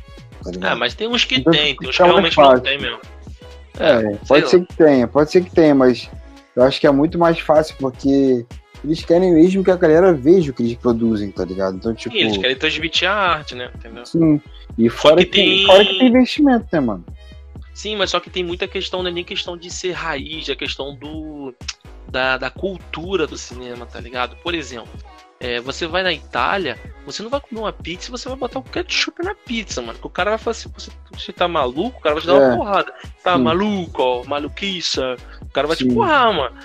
[0.42, 3.00] Tá ah, mas tem uns que então, tem, tem uns que realmente não tem mesmo.
[3.78, 4.64] É, é pode ser lá.
[4.64, 6.10] que tenha, pode ser que tenha, mas
[6.56, 8.46] eu acho que é muito mais fácil porque
[8.82, 11.76] eles querem mesmo que a galera veja o que eles produzem, tá ligado?
[11.76, 12.14] Então, tipo.
[12.14, 13.70] Sim, eles querem transmitir a arte, né?
[13.74, 14.06] Entendeu?
[14.06, 14.40] Sim.
[14.78, 15.66] E fora que, tem...
[15.66, 17.04] fora que tem investimento, né, mano?
[17.78, 20.56] Sim, mas só que tem muita questão, não é nem questão de ser raiz, é
[20.56, 21.54] questão do
[22.08, 24.34] da, da cultura do cinema, tá ligado?
[24.38, 24.90] Por exemplo,
[25.38, 28.64] é, você vai na Itália, você não vai comer uma pizza, você vai botar o
[28.64, 29.96] ketchup na pizza, mano.
[30.02, 31.98] o cara vai falar assim, você, você tá maluco?
[31.98, 32.48] O cara vai te dar é.
[32.48, 32.92] uma porrada.
[33.22, 33.42] Tá Sim.
[33.44, 35.14] maluco, ó, maluquiça.
[35.40, 35.86] O cara vai Sim.
[35.86, 36.58] te porrar, mano.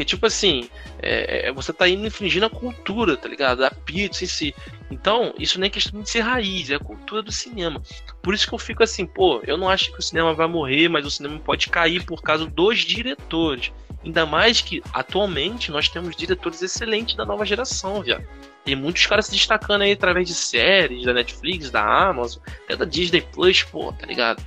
[0.00, 0.70] Porque, tipo assim,
[1.02, 3.62] é, é, você tá indo infringindo a cultura, tá ligado?
[3.62, 4.54] A pizza em si.
[4.90, 7.82] Então, isso nem é questão de ser raiz, é a cultura do cinema.
[8.22, 10.88] Por isso que eu fico assim, pô, eu não acho que o cinema vai morrer,
[10.88, 13.72] mas o cinema pode cair por causa dos diretores.
[14.02, 18.26] Ainda mais que, atualmente, nós temos diretores excelentes da nova geração, viado.
[18.64, 22.86] Tem muitos caras se destacando aí através de séries da Netflix, da Amazon, até da
[22.86, 24.42] Disney Plus, pô, tá ligado?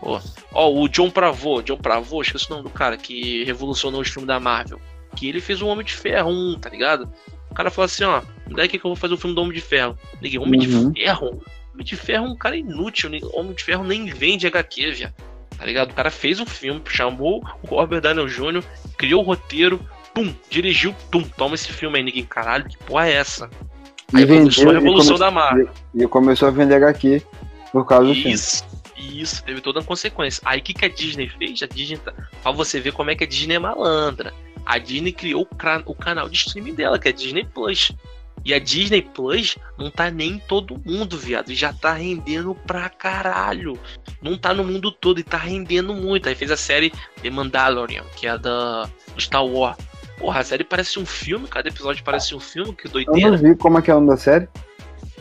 [0.00, 0.20] Ó,
[0.52, 4.26] ó, o John Pravô, John Pravô, esqueci o nome do cara que revolucionou os filmes
[4.26, 4.80] da Marvel.
[5.14, 7.08] Que ele fez o Homem de Ferro 1, tá ligado?
[7.50, 8.22] O cara falou assim, ó,
[8.58, 9.96] é que eu vou fazer o filme do Homem de Ferro?
[10.20, 10.90] Liguei, Homem uhum.
[10.90, 11.42] de Ferro?
[11.72, 15.14] Homem de Ferro é um cara inútil, Homem de Ferro nem vende HQ, viado.
[15.56, 15.90] Tá ligado?
[15.90, 18.64] O cara fez um filme, chamou o Robert Downey Jr.,
[18.98, 19.80] criou o roteiro,
[20.12, 23.48] pum, dirigiu, pum, toma esse filme aí, ninguém, caralho, que porra é essa?
[24.12, 25.68] Aí vendeu, começou a revolução da Marvel.
[25.94, 27.22] E começou a vender HQ
[27.72, 28.32] por causa do filme.
[28.32, 28.64] Isso,
[28.96, 30.42] Isso, teve toda uma consequência.
[30.44, 31.62] Aí o que, que a Disney fez?
[31.62, 32.12] A Disney, tá...
[32.42, 34.32] pra você ver como é que a Disney é malandra.
[34.66, 35.46] A Disney criou
[35.86, 37.92] o, canal de streaming dela, que é a Disney Plus.
[38.44, 41.50] E a Disney Plus não tá nem em todo mundo, viado.
[41.50, 43.78] E já tá rendendo pra caralho.
[44.20, 46.28] Não tá no mundo todo e tá rendendo muito.
[46.28, 49.76] Aí fez a série The Mandalorian, que é a da Star Wars.
[50.18, 53.28] Porra, a série parece um filme, cada episódio parece um filme, que doideira.
[53.28, 54.48] Eu não vi como é que é o nome da série.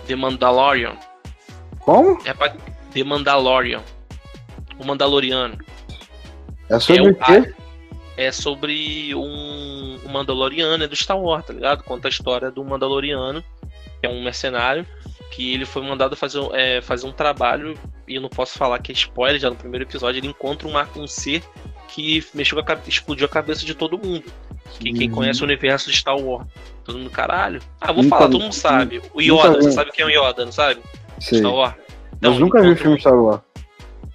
[0.06, 0.96] The Mandalorian.
[1.80, 2.20] Como?
[2.26, 2.54] É pra
[2.94, 3.82] The Mandalorian.
[4.78, 5.58] O Mandaloriano.
[6.70, 7.54] É sobre é o quê?
[8.16, 11.84] É sobre um, um Mandaloriano, é do Star Wars, tá ligado?
[11.84, 13.44] Conta a história do Mandaloriano,
[14.00, 14.86] que é um mercenário,
[15.32, 18.92] que ele foi mandado fazer, é, fazer um trabalho, e eu não posso falar que
[18.92, 21.44] é spoiler, já no primeiro episódio ele encontra uma, um ser
[21.88, 24.26] que mexeu a, explodiu a cabeça de todo mundo.
[24.80, 25.16] Que quem Uhum.
[25.16, 26.48] conhece o universo de Star Wars.
[26.84, 27.62] Todo mundo, caralho.
[27.80, 29.02] Ah, vou Nunca falar, todo mundo sabe.
[29.14, 30.82] O Yoda, você sabe quem é o Yoda, não sabe?
[31.20, 31.40] Sei.
[31.40, 31.76] Star Wars.
[32.20, 33.42] Mas nunca vi o filme Star Wars.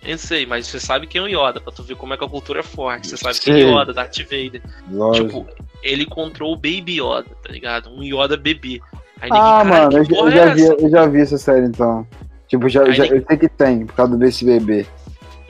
[0.02, 2.24] Eu sei, mas você sabe quem é o Yoda, pra tu ver como é que
[2.24, 3.08] a cultura é forte.
[3.08, 3.62] Você sabe quem Sei.
[3.62, 4.62] é o Yoda, Darth Vader.
[4.90, 5.26] Lógico.
[5.44, 5.46] Tipo,
[5.82, 7.90] ele encontrou o Baby Yoda, tá ligado?
[7.90, 8.80] Um Yoda bebê.
[9.20, 10.72] Aí ah, ninguém, mano, eu, já- porra eu já é vi, essa?
[10.74, 12.06] eu já vi essa série então.
[12.46, 14.86] Tipo, já, já- ninguém- eu sei que tem, por causa desse bebê.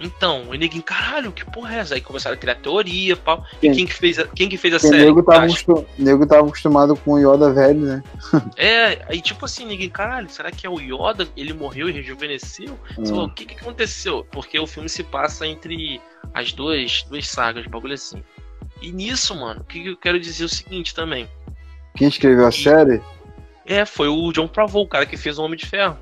[0.01, 1.95] Então, o ninguém, caralho, que porra é essa?
[1.95, 3.45] Aí começaram a criar teoria, pau.
[3.61, 3.71] Sim.
[3.71, 5.05] E quem que fez a, quem que fez a Porque o série?
[5.07, 8.03] nego tava, o nego tava acostumado com o Yoda velho, né?
[8.57, 11.29] É, aí tipo assim, ninguém, caralho, será que é o Yoda?
[11.37, 12.79] Ele morreu e rejuvenesceu?
[12.99, 13.25] Hum.
[13.25, 14.27] o que que aconteceu?
[14.31, 16.01] Porque o filme se passa entre
[16.33, 18.23] as duas, duas sagas, bagulho assim.
[18.81, 21.29] E nisso, mano, o que eu quero dizer é o seguinte também.
[21.97, 23.03] Quem escreveu a série?
[23.67, 25.99] É, foi o John Favreau, o cara que fez o Homem de Ferro.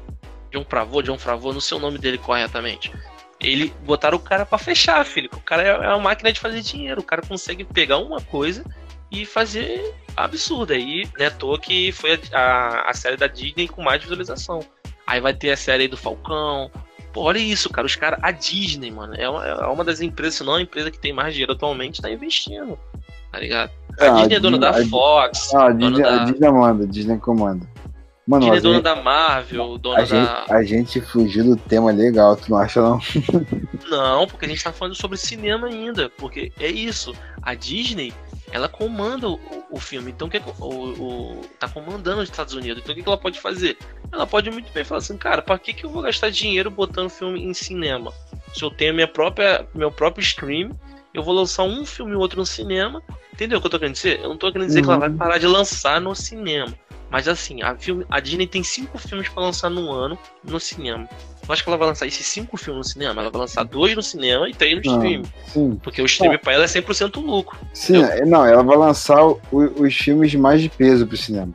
[0.52, 2.92] John Favreau, John Favreau, não sei o nome dele corretamente.
[3.40, 5.28] Ele botaram o cara pra fechar, filho.
[5.32, 7.00] O cara é é uma máquina de fazer dinheiro.
[7.00, 8.64] O cara consegue pegar uma coisa
[9.10, 10.72] e fazer absurdo.
[10.72, 14.60] Aí, né, à toa que foi a, a, a série da Disney com mais visualização.
[15.06, 16.70] Aí vai ter a série aí do Falcão.
[17.12, 17.86] Pô, olha isso, cara.
[17.86, 20.90] Os caras, a Disney, mano, é uma, é uma das empresas, se não a empresa
[20.90, 22.78] que tem mais dinheiro atualmente, tá investindo.
[23.30, 23.70] Tá ligado?
[24.00, 26.22] A Ah, Disney é dona da a- Fox, Ah, a Disney, da.
[26.22, 27.66] a Disney manda, Disney comanda.
[28.26, 30.44] Mano, Disney é gente, da Marvel, dona a, gente, da.
[30.48, 32.98] a gente fugiu do tema legal, tu não acha não?
[33.88, 36.10] Não, porque a gente tá falando sobre cinema ainda.
[36.10, 37.14] Porque é isso.
[37.40, 38.12] A Disney,
[38.50, 39.38] ela comanda o,
[39.70, 40.10] o filme.
[40.10, 42.82] Então, o que, o, o, tá comandando os Estados Unidos.
[42.82, 43.76] Então, o que, que ela pode fazer?
[44.10, 47.08] Ela pode muito bem falar assim, cara, pra que, que eu vou gastar dinheiro botando
[47.08, 48.12] filme em cinema?
[48.52, 50.70] Se eu tenho minha própria, meu próprio stream,
[51.14, 53.00] eu vou lançar um filme e outro no cinema.
[53.32, 54.18] Entendeu o que eu tô querendo dizer?
[54.20, 55.16] Eu não tô querendo dizer que ela vai Uhum.
[55.16, 56.72] parar de lançar no cinema.
[57.10, 61.08] Mas assim, a, filme, a Disney tem cinco filmes pra lançar no ano no cinema.
[61.46, 63.20] Eu acho que ela vai lançar esses cinco filmes no cinema.
[63.22, 65.22] Ela vai lançar dois no cinema e três no Não, stream.
[65.46, 65.80] sim.
[65.82, 67.56] Porque o stream pra ela é 100% lucro.
[67.72, 71.54] Sim, é, não, ela vai lançar o- os filmes mais de peso pro cinema.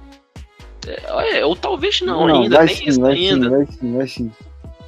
[0.88, 2.58] É, é, ou talvez não, ainda.
[2.58, 3.46] vai Tem sim, isso vai ainda.
[3.46, 4.32] sim, vai sim, vai sim.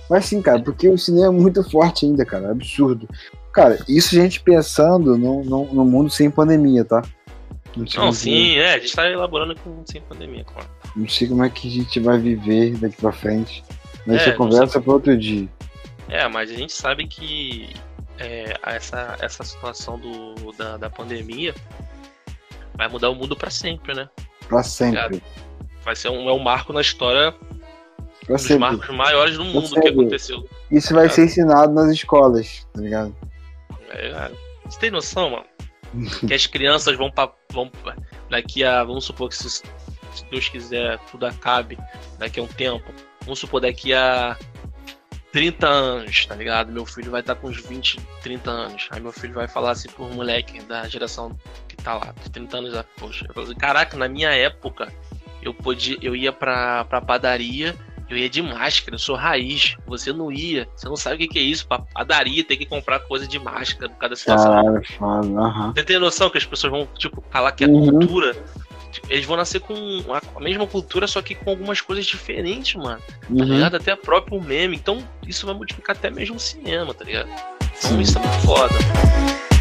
[0.10, 3.08] Vai sim, cara, porque o cinema é muito forte ainda, cara, absurdo.
[3.52, 7.02] Cara, isso a gente pensando no, no, no mundo sem pandemia, tá?
[7.76, 8.76] Não Não, sim, é.
[8.76, 10.70] A gente tá elaborando com sem pandemia, claro.
[10.96, 13.64] não sei como é que a gente vai viver daqui pra frente.
[14.06, 15.48] Mas É, não conversa para outro dia.
[16.10, 17.70] É, mas a gente sabe que
[18.20, 21.56] é, essa, essa situação do, da, da pandemia
[22.76, 24.08] vai mudar o mundo pra sempre, né?
[24.48, 25.22] Pra sempre.
[25.84, 28.60] Vai ser um, é um marco na história, Pra um dos sempre.
[28.60, 30.48] marcos maiores do mundo que aconteceu.
[30.72, 31.10] Isso vai É.
[31.10, 33.16] ser ensinado nas escolas, tá ligado?
[33.90, 34.32] É.
[34.66, 35.46] Você tem noção, mano?
[36.28, 37.32] que as crianças vão pra.
[37.52, 37.72] Vão,
[38.30, 38.84] daqui a.
[38.84, 39.64] Vamos supor que se, se
[40.30, 41.78] Deus quiser tudo acabe
[42.18, 42.92] daqui a um tempo.
[43.22, 44.38] Vamos supor daqui a
[45.34, 46.72] 30 anos, tá ligado?
[46.72, 48.88] Meu filho vai estar com uns 20, 30 anos.
[48.92, 51.36] Aí meu filho vai falar assim pro moleque da geração
[51.68, 53.28] que tá lá, de 30 anos, ah, poxa.
[53.36, 54.94] Assim, Caraca, na minha época,
[55.42, 57.76] eu podia, eu ia pra, pra padaria.
[58.10, 59.76] Eu ia de máscara, eu sou raiz.
[59.88, 60.68] Você não ia.
[60.76, 61.66] Você não sabe o que, é isso.
[61.68, 64.52] Padaria ter que comprar coisa de máscara por causa da situação.
[64.54, 65.40] Caralho, foda.
[65.42, 65.74] Aham.
[65.74, 67.90] Você tem noção que as pessoas vão, tipo, falar que a Uhum.
[67.90, 68.36] cultura.
[68.92, 69.74] tipo, Eles vão nascer com
[70.36, 73.00] a mesma cultura, só que com algumas coisas diferentes, mano.
[73.00, 73.44] Tá Uhum.
[73.46, 73.76] ligado?
[73.76, 74.76] Até próprio meme.
[74.76, 77.28] Então, isso vai modificar até mesmo o cinema, tá ligado?
[77.28, 78.02] Então, Sim.
[78.02, 79.53] isso é muito foda.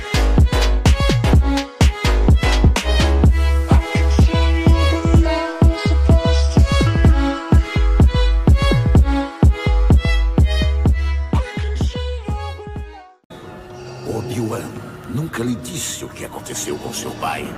[15.32, 17.48] Nunca lhe disse o que aconteceu com seu pai.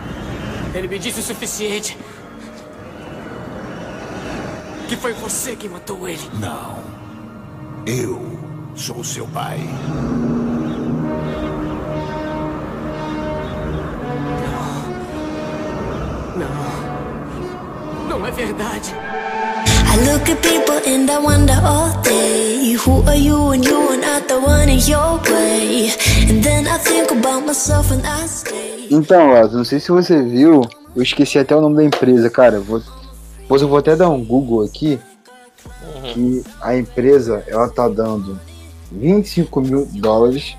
[0.73, 1.99] Ele me disse o suficiente.
[4.87, 6.23] Que foi você que matou ele.
[6.35, 6.79] Não.
[7.85, 8.39] Eu
[8.77, 9.59] sou seu pai.
[16.37, 18.09] Não.
[18.09, 18.95] Não é verdade.
[19.95, 23.97] I look at people and I wonder all day Who are you and you are
[23.97, 25.93] not the one in your way
[26.29, 26.79] And then I
[28.91, 30.63] Então, Lazo, não sei se você viu,
[30.95, 32.57] eu esqueci até o nome da empresa, cara.
[32.57, 32.83] Eu vou,
[33.41, 34.99] depois eu vou até dar um Google aqui,
[35.95, 36.03] Uhum.
[36.03, 38.39] que a empresa, ela tá dando
[38.93, 40.57] 25 mil dólares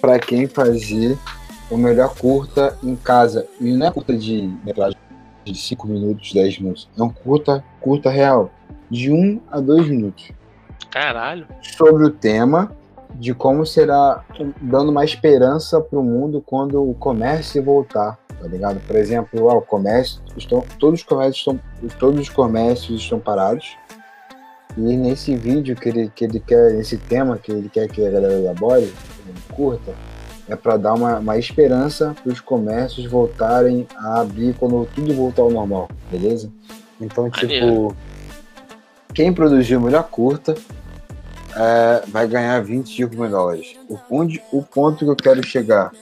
[0.00, 1.18] para quem fazer
[1.70, 3.46] o melhor curta em casa.
[3.60, 4.98] E não é curta de metragem
[5.44, 6.88] de 5 minutos, 10 minutos.
[6.98, 8.50] É um curta, curta real,
[8.90, 10.30] de 1 a 2 minutos.
[10.90, 11.46] Caralho.
[11.76, 12.72] sobre o tema
[13.18, 14.24] de como será
[14.62, 18.80] dando uma esperança para o mundo quando o comércio voltar, tá ligado?
[18.86, 21.60] Por exemplo, ó, o comércio, estão, todos os comércios estão,
[21.98, 23.76] todos os comércios estão parados.
[24.76, 28.08] E nesse vídeo que ele, que ele quer, nesse tema que ele quer que a
[28.08, 28.94] galera elabore,
[29.52, 29.92] curta,
[30.48, 35.42] é para dar uma, uma esperança para os comércios voltarem a abrir quando tudo voltar
[35.42, 36.48] ao normal, beleza?
[37.00, 37.96] Então, tipo,
[39.12, 40.54] quem produziu melhor curta
[41.58, 43.74] é, vai ganhar 25 mil dólares.
[43.88, 45.92] O, onde, o ponto que eu quero chegar,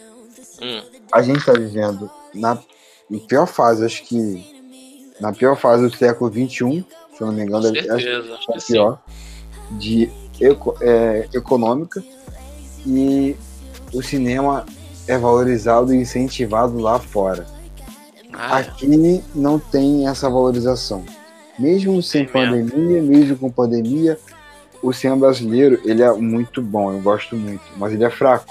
[0.62, 0.82] Hum.
[1.12, 2.58] a gente tá vivendo na
[3.28, 4.44] pior fase, acho que
[5.20, 6.82] na pior fase do século 21,
[7.14, 8.72] se eu não me engano, Com acho certeza, acho que é a sim.
[8.72, 9.02] pior,
[9.72, 12.02] de eco- é, econômica,
[12.86, 13.36] e
[13.92, 14.64] o cinema
[15.08, 17.46] é valorizado e incentivado lá fora.
[18.32, 18.86] Ah, Aqui
[19.34, 21.04] não tem essa valorização.
[21.58, 24.18] Mesmo sem pandemia, mesmo com pandemia,
[24.82, 28.46] o cinema brasileiro ele é muito bom, eu gosto muito, mas ele é fraco.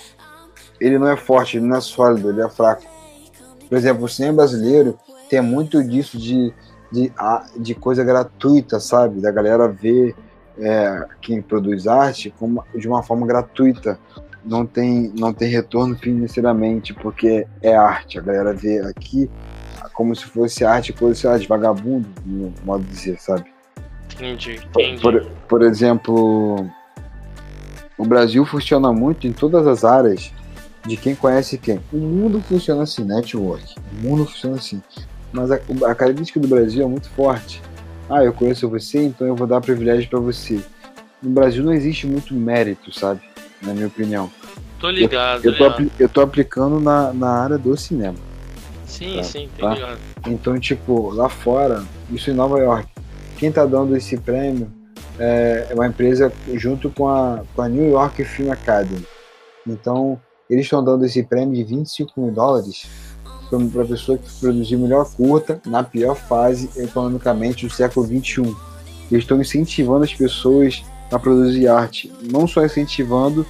[0.79, 2.83] Ele não é forte, ele não é sólido, ele é fraco.
[3.67, 4.97] Por exemplo, o cinema brasileiro
[5.29, 6.53] tem muito disso de,
[6.91, 7.11] de,
[7.57, 9.21] de coisa gratuita, sabe?
[9.21, 10.15] Da galera ver
[10.57, 13.97] é, quem produz arte como, de uma forma gratuita.
[14.43, 18.19] Não tem, não tem retorno financeiramente, porque é arte.
[18.19, 19.29] A galera vê aqui
[19.93, 23.55] como se fosse arte, coisa de vagabundo, no modo de dizer, sabe?
[24.19, 25.01] Entendi, Por, entendi.
[25.01, 26.65] por, por exemplo,
[27.97, 30.32] o Brasil funciona muito em todas as áreas
[30.86, 31.80] de quem conhece quem.
[31.91, 33.75] O mundo funciona assim, network.
[33.91, 34.82] O mundo funciona assim.
[35.32, 37.62] Mas a, a característica do Brasil é muito forte.
[38.10, 40.60] Ah, eu conheço você, então eu vou dar privilégio para você.
[41.21, 43.21] No Brasil não existe muito mérito, sabe?
[43.62, 44.30] Na minha opinião.
[44.80, 45.71] Tô ligado, Eu tô, ligado.
[45.73, 48.17] apli- eu tô aplicando na, na área do cinema.
[48.86, 49.73] Sim, Tá, sim, tô tá.
[49.73, 49.97] ligado.
[50.28, 52.88] Então, tipo, lá fora, isso em Nova York,
[53.38, 54.71] quem tá dando esse prêmio
[55.19, 59.06] é uma empresa junto com a, com a New York Film Academy.
[59.65, 60.19] Então,
[60.50, 62.88] eles estão dando esse prêmio de 25 mil dólares
[63.71, 68.43] para a pessoa que produziu melhor curta na pior fase economicamente do século 21.
[69.12, 73.45] Eles estão incentivando as pessoas a produzir arte, não só incentivando,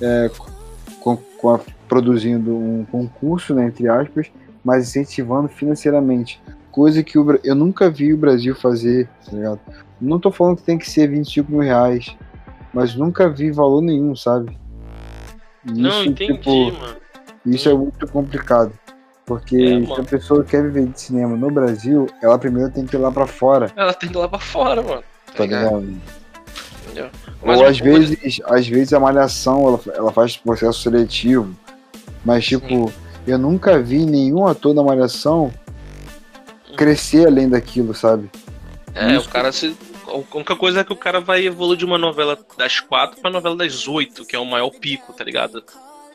[0.00, 0.30] é,
[1.00, 4.30] com, com a- produzindo um concurso, né, entre aspas,
[4.62, 6.40] mas incentivando financeiramente.
[6.78, 9.58] Coisa que o eu nunca vi o Brasil fazer, tá ligado?
[10.00, 12.16] Não tô falando que tem que ser 25 mil reais,
[12.72, 14.56] mas nunca vi valor nenhum, sabe?
[15.64, 16.96] Não, Isso, entendi, tipo, mano.
[17.44, 18.70] isso é muito complicado.
[19.26, 22.94] Porque É, se a pessoa quer viver de cinema no Brasil, ela primeiro tem que
[22.94, 25.02] ir lá pra fora, Ela tem que ir lá pra fora, mano.
[25.36, 25.84] tá ligado?
[26.84, 27.10] Entendeu?
[27.42, 31.52] Ou Mas, às pô, vezes, às vezes a malhação ela, ela faz processo seletivo.
[32.24, 32.92] Mas tipo,
[33.26, 35.52] eu nunca vi nenhum ator da malhação
[36.78, 38.30] crescer além daquilo, sabe?
[38.94, 39.28] É, Isso.
[39.28, 39.76] o cara se.
[40.06, 43.30] A única coisa é que o cara vai evoluir de uma novela das quatro pra
[43.30, 45.62] novela das oito, que é o maior pico, tá ligado?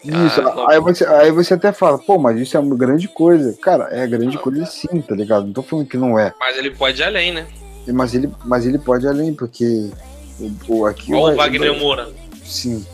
[0.04, 3.56] Isso, Ah, aí, você, aí você até fala, pô, mas isso é uma grande coisa.
[3.62, 5.46] Cara, é grande coisa sim, tá ligado?
[5.46, 6.34] Não tô falando que não é.
[6.40, 7.48] Mas ele pode ir além, né?
[7.88, 9.92] Mas ele, mas ele pode ir além, porque
[10.40, 12.10] o, o, aqui Olha o vai- Wagner Moura.
[12.44, 12.86] Sim,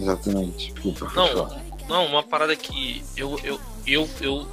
[0.00, 0.72] exatamente.
[0.72, 1.48] Desculpa, Não,
[1.88, 4.46] não, uma parada que eu, eu, eu, eu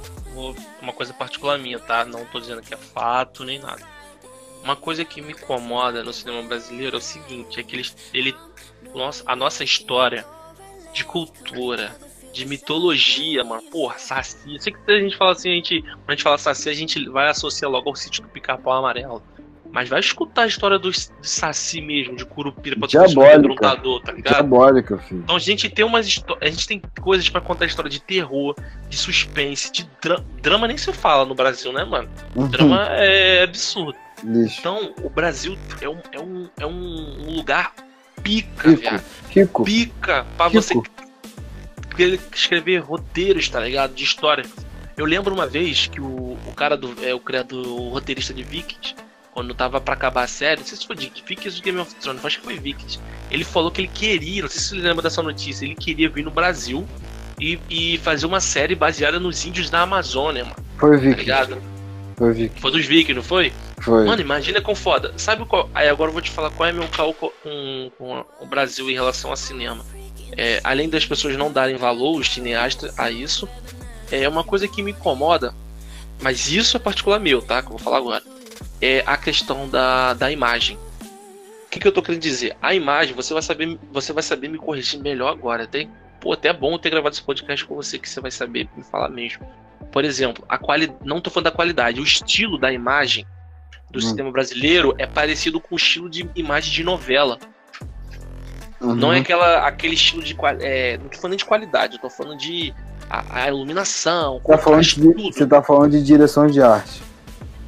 [0.80, 2.04] Uma coisa particular minha, tá?
[2.04, 3.84] Não tô dizendo que é fato nem nada.
[4.62, 8.36] Uma coisa que me incomoda no cinema brasileiro é o seguinte, é que ele, ele
[9.26, 10.26] a nossa história
[10.92, 11.96] de cultura,
[12.32, 14.54] de mitologia, mano, porra, Saci.
[14.54, 16.74] Eu sei que a gente fala assim, a gente, quando a gente fala Saci, a
[16.74, 19.22] gente vai associar logo ao sítio do pica-pau amarelo.
[19.70, 24.12] Mas vai escutar a história do, do Saci mesmo, de Curupira, pra tu amedrontador, tá
[24.12, 24.32] ligado?
[24.34, 25.20] Diabólica, filho.
[25.22, 28.54] Então a gente tem umas a gente tem coisas pra contar história de terror,
[28.88, 32.08] de suspense, de dra- drama nem se fala no Brasil, né, mano?
[32.34, 32.48] Uhum.
[32.48, 33.94] Drama é absurdo.
[34.24, 34.56] Lixo.
[34.58, 37.72] Então o Brasil é um, é um, é um lugar
[38.22, 38.80] pica, Rico.
[38.80, 39.04] viado.
[39.30, 39.64] Rico.
[39.64, 40.62] Pica pra Rico.
[40.62, 43.94] você escrever roteiros, tá ligado?
[43.94, 44.44] De história.
[44.96, 46.94] Eu lembro uma vez que o, o cara do.
[47.04, 48.94] É, o criador, o roteirista de Vikings,
[49.38, 51.94] quando tava pra acabar a série, não sei se foi de Vikings ou Game of
[51.94, 52.98] Thrones, acho que foi Vikings.
[53.30, 56.24] Ele falou que ele queria, não sei se você lembra dessa notícia, ele queria vir
[56.24, 56.84] no Brasil
[57.40, 61.20] e, e fazer uma série baseada nos índios da Amazônia, mano, Foi tá Vicky.
[61.20, 61.62] ligado?
[62.16, 62.60] Foi Vicky.
[62.60, 63.52] Foi dos Vikings, não foi?
[63.80, 64.04] Foi.
[64.04, 65.14] Mano, imagina com foda.
[65.16, 65.70] Sabe qual.
[65.72, 67.30] Aí agora eu vou te falar qual é meu caô com,
[67.96, 69.86] com o Brasil em relação a cinema.
[70.36, 73.48] É, além das pessoas não darem valor, os cineastas, a isso,
[74.10, 75.54] é uma coisa que me incomoda,
[76.20, 77.62] mas isso é particular meu, tá?
[77.62, 78.37] Que eu vou falar agora.
[78.80, 80.78] É a questão da, da imagem.
[81.66, 82.56] O que, que eu tô querendo dizer?
[82.62, 85.66] A imagem, você vai saber, você vai saber me corrigir melhor agora.
[85.66, 88.68] Tem, pô, até é bom ter gravado esse podcast com você que você vai saber
[88.76, 89.46] me falar mesmo.
[89.92, 90.92] Por exemplo, a quali...
[91.04, 93.26] não tô falando da qualidade, o estilo da imagem
[93.90, 94.02] do Hum.
[94.02, 97.38] cinema brasileiro é parecido com o estilo de imagem de novela.
[98.80, 98.94] Uhum.
[98.94, 100.70] Não é aquela, aquele estilo de qualidade.
[100.70, 102.72] É, não tô falando de qualidade, eu tô falando de
[103.10, 105.32] a, a iluminação, Tá de, tudo.
[105.32, 107.02] você tá falando de direção de arte.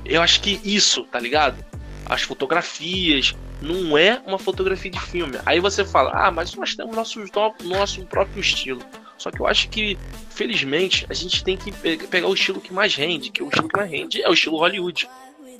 [0.05, 1.65] Eu acho que isso, tá ligado?
[2.07, 5.39] As fotografias não é uma fotografia de filme.
[5.47, 7.23] Aí você fala, ah, mas nós temos nosso,
[7.63, 8.83] nosso próprio estilo.
[9.19, 9.99] Só que eu acho que,
[10.31, 13.69] felizmente, a gente tem que pe- pegar o estilo que mais rende, que o estilo
[13.69, 15.09] que mais rende é o estilo Hollywood.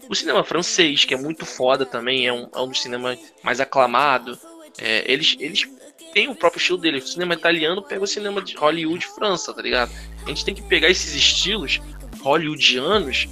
[0.09, 3.61] O cinema francês, que é muito foda também, é um, é um dos cinemas mais
[3.61, 4.37] aclamado.
[4.79, 5.69] É, eles, eles
[6.15, 7.05] têm o próprio estilo deles.
[7.05, 9.93] O cinema italiano pega o cinema de Hollywood França, tá ligado?
[10.25, 11.81] A gente tem que pegar esses estilos
[12.23, 13.29] hollywoodianos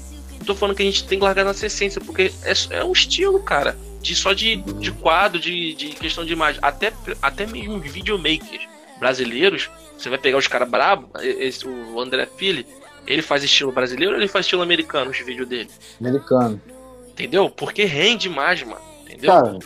[0.48, 3.40] tô falando que a gente tem que largar nossa essência, porque é, é um estilo,
[3.42, 3.76] cara.
[4.00, 6.58] De, só de, de quadro, de, de questão de imagem.
[6.62, 8.66] Até, até mesmo videomakers
[8.98, 9.70] brasileiros.
[9.96, 12.64] Você vai pegar os caras brabo, esse, o André Fili,
[13.06, 15.68] ele faz estilo brasileiro ou ele faz estilo americano os vídeos dele?
[16.00, 16.60] Americano.
[17.08, 17.50] Entendeu?
[17.50, 18.80] Porque rende mais, mano.
[19.02, 19.30] Entendeu?
[19.30, 19.58] Cara,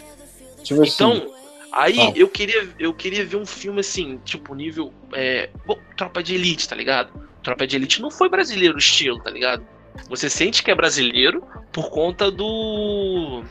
[0.62, 0.92] tipo assim.
[0.94, 1.34] Então,
[1.70, 2.12] aí Ah.
[2.16, 4.92] eu queria eu queria ver um filme assim, tipo, nível.
[5.12, 7.12] É, bom, Tropa de Elite, tá ligado?
[7.42, 9.62] Tropa de Elite não foi brasileiro o estilo, tá ligado?
[10.08, 13.42] Você sente que é brasileiro por conta do.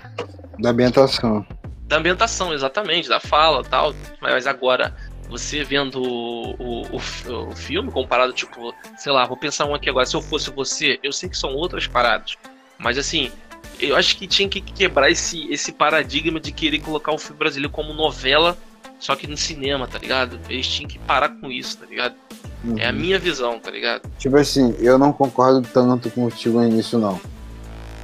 [0.59, 1.45] da ambientação.
[1.87, 3.93] da ambientação, exatamente, da fala tal.
[4.21, 4.95] Mas agora,
[5.29, 10.05] você vendo o, o, o, filme comparado, tipo, sei lá, vou pensar um aqui agora,
[10.05, 12.37] se eu fosse você, eu sei que são outras paradas.
[12.77, 13.31] Mas assim,
[13.79, 17.71] eu acho que tinha que quebrar esse, esse paradigma de querer colocar o filme brasileiro
[17.71, 18.57] como novela,
[18.99, 20.39] só que no cinema, tá ligado?
[20.49, 22.15] Eles tinham que parar com isso, tá ligado?
[22.77, 22.99] É a Uhum.
[22.99, 24.03] minha visão, tá ligado?
[24.19, 27.19] Tipo assim, eu não concordo tanto contigo nisso, não.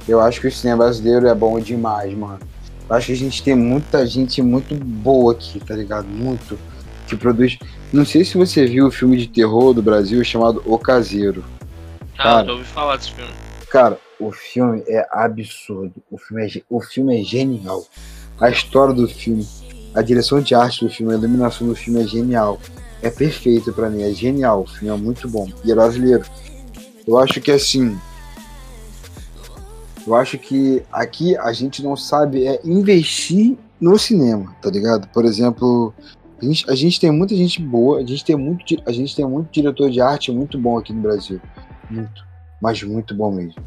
[0.08, 2.40] Eu acho que o cinema brasileiro é bom demais, mano.
[2.88, 6.06] Eu acho que a gente tem muita gente muito boa aqui, tá ligado?
[6.08, 6.58] Muito.
[7.06, 7.58] Que produz.
[7.92, 11.44] Não sei se você viu o filme de terror do Brasil chamado O Caseiro.
[12.18, 12.46] Ah, Cara.
[12.46, 13.30] já ouvi falar desse filme.
[13.70, 15.92] Cara, o filme é absurdo.
[16.10, 17.84] O filme é, o filme é genial.
[18.40, 19.46] A história do filme,
[19.94, 22.58] a direção de arte do filme, a iluminação do filme é genial.
[23.02, 24.62] É perfeito pra mim, é genial.
[24.62, 25.48] O filme é muito bom.
[25.64, 26.24] E é brasileiro.
[27.06, 27.98] Eu acho que assim.
[30.06, 35.06] Eu acho que aqui a gente não sabe é investir no cinema, tá ligado?
[35.08, 35.92] Por exemplo,
[36.40, 39.26] a gente, a gente tem muita gente boa, a gente tem muito, a gente tem
[39.26, 41.40] muito diretor de arte muito bom aqui no Brasil.
[41.90, 42.26] Muito.
[42.60, 43.62] Mas muito bom mesmo.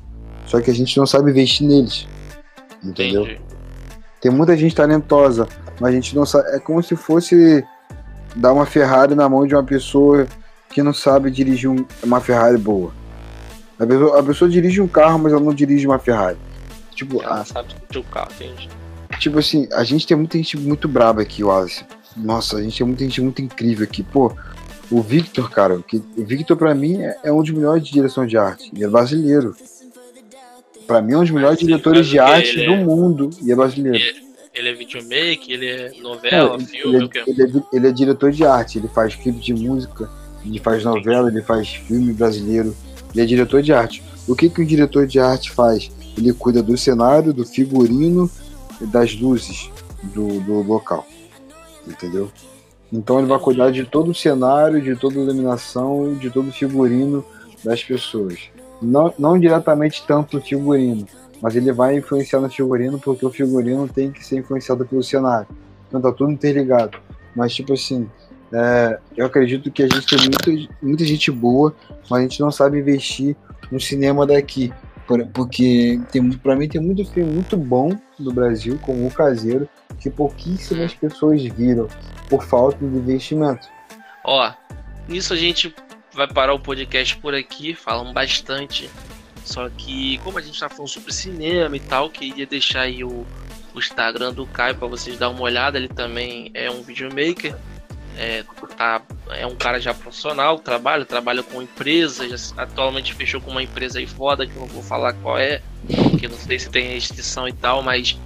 [0.46, 2.08] Só que a gente não sabe investir neles.
[2.84, 3.24] Entendeu?
[3.24, 3.42] Entendi.
[4.22, 5.48] Tem muita gente talentosa,
[5.80, 6.50] mas a gente não sabe.
[6.50, 7.66] É como se fosse
[8.36, 10.28] dar uma Ferrari na mão de uma pessoa
[10.70, 12.92] que não sabe dirigir um- uma Ferrari boa.
[13.80, 16.38] A pessoa, a pessoa dirige um carro, mas ela não dirige uma Ferrari.
[16.96, 18.70] Tipo, Ela a- sabe dirigir o carro, entende?
[19.20, 21.84] tipo assim, a gente tem muita gente muito braba aqui, Wallace.
[22.16, 24.04] Nossa, a gente tem muita gente muito incrível aqui.
[24.04, 24.32] Pô,
[24.90, 28.26] o Victor, cara, que, o Victor pra mim é, é um dos melhores de direção
[28.26, 28.70] de arte.
[28.74, 29.56] Ele é brasileiro.
[30.88, 33.56] Pra mim é um dos melhores diretores de arte Ele do é- mundo e é
[33.56, 34.16] brasileiro.
[34.54, 38.32] Ele, é videomake, ele é novela, filme, ele o é, ele é ele é diretor
[38.32, 40.10] de arte, ele faz clipe de música,
[40.46, 42.76] ele faz novela, ele faz filme brasileiro,
[43.14, 44.04] ele é diretor de arte.
[44.28, 45.90] O que, que um diretor de arte faz?
[46.18, 48.30] Ele cuida do cenário, do figurino
[48.80, 49.70] e das luzes
[50.04, 51.06] do, do local.
[51.88, 52.30] Entendeu?
[52.92, 56.54] Então ele vai cuidar de todo o cenário, de toda a iluminação, de todo o
[56.54, 57.24] figurino
[57.64, 58.38] das pessoas.
[58.82, 61.08] Não, não diretamente tanto o figurino,
[61.42, 65.48] mas ele vai influenciar no figurino porque o figurino tem que ser influenciado pelo cenário.
[65.88, 66.98] Então tá tudo interligado.
[67.36, 68.10] Mas, tipo assim,
[68.54, 71.74] é, eu acredito que a gente tem muita, muita gente boa,
[72.10, 73.36] mas a gente não sabe investir
[73.72, 74.72] no cinema daqui.
[75.08, 79.68] Por- Porque tem, pra mim tem muito filme muito bom do Brasil, como O Caseiro,
[80.00, 81.88] que pouquíssimas pessoas viram
[82.30, 83.68] por falta de investimento.
[84.24, 84.52] Ó,
[85.08, 85.74] nisso a gente
[86.14, 88.90] vai parar o podcast por aqui, falamos bastante.
[89.44, 93.26] Só que, como a gente tá falando sobre cinema e tal, queria deixar aí o,
[93.74, 95.78] o Instagram do Caio pra vocês dar uma olhada.
[95.78, 97.56] Ele também é um videomaker,
[98.18, 98.44] é,
[98.78, 102.54] tá, é um cara já profissional, trabalha, trabalha com empresas.
[102.58, 105.62] Atualmente fechou com uma empresa aí foda, que eu não vou falar qual é,
[106.10, 108.18] porque não sei se tem restrição e tal, mas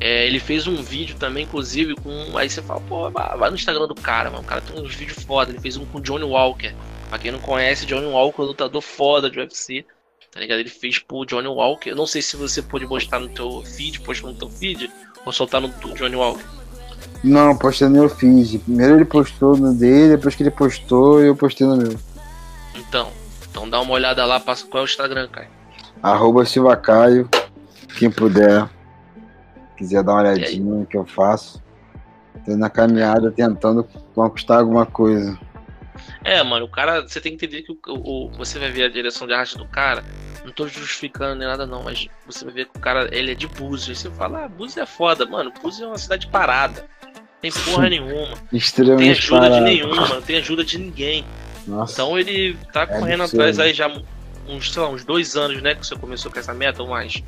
[0.00, 2.36] é, ele fez um vídeo também, inclusive, com.
[2.36, 4.42] Aí você fala, pô, vai no Instagram do cara, mano.
[4.42, 5.50] O cara tem uns vídeos foda.
[5.50, 6.72] Ele fez um com Johnny Walker.
[7.08, 9.84] Pra quem não conhece, Johnny Walker lutador foda de UFC.
[10.32, 10.60] Tá ligado?
[10.60, 11.90] Ele fez pro Johnny Walker.
[11.90, 14.90] Eu não sei se você pôde postar no teu feed, postar no teu feed,
[15.24, 16.44] ou soltar no do Johnny Walker.
[17.24, 18.58] Não, postei no meu feed.
[18.58, 21.96] Primeiro ele postou no dele, depois que ele postou, eu postei no meu.
[22.74, 23.10] Então,
[23.50, 25.48] então dá uma olhada lá, passa qual é o Instagram, cara.
[26.02, 27.28] Arroba Silva Caio.
[27.98, 28.68] Quem puder,
[29.76, 31.60] quiser dar uma olhadinha no que eu faço.
[32.44, 35.36] Tô na caminhada tentando conquistar alguma coisa.
[36.24, 38.88] É, mano, o cara, você tem que entender que o, o- você vai ver a
[38.88, 40.04] direção de arte do cara.
[40.44, 43.34] Não tô justificando nem nada, não, mas você vai ver que o cara, ele é
[43.34, 43.98] de Búzios.
[44.00, 45.52] Você fala, ah, Búzios é foda, mano.
[45.62, 46.86] Búzios é uma cidade parada.
[47.40, 48.28] Tem porra nenhuma.
[48.34, 49.64] Não tem Extremamente ajuda de parado.
[49.64, 51.24] nenhuma, não tem ajuda de ninguém.
[51.66, 51.92] Nossa.
[51.92, 53.42] Então ele tá É correndo absurdo.
[53.42, 53.88] atrás aí já
[54.48, 55.74] uns, sei lá, uns dois anos, né?
[55.74, 57.22] Que você começou com essa meta ou mais.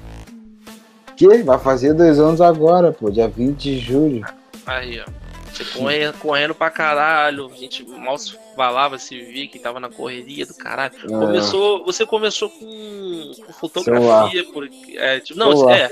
[1.16, 1.42] Que?
[1.42, 4.24] Vai fazer dois anos agora, pô, dia 20 de julho.
[4.66, 5.04] Aí, ó.
[5.52, 7.50] Você correndo, correndo pra caralho.
[7.54, 10.92] Gente mal se falava, se via que tava na correria do caralho.
[11.02, 11.06] É.
[11.06, 15.90] Começou, você começou com, com fotografia, porque, é, tipo, não, é.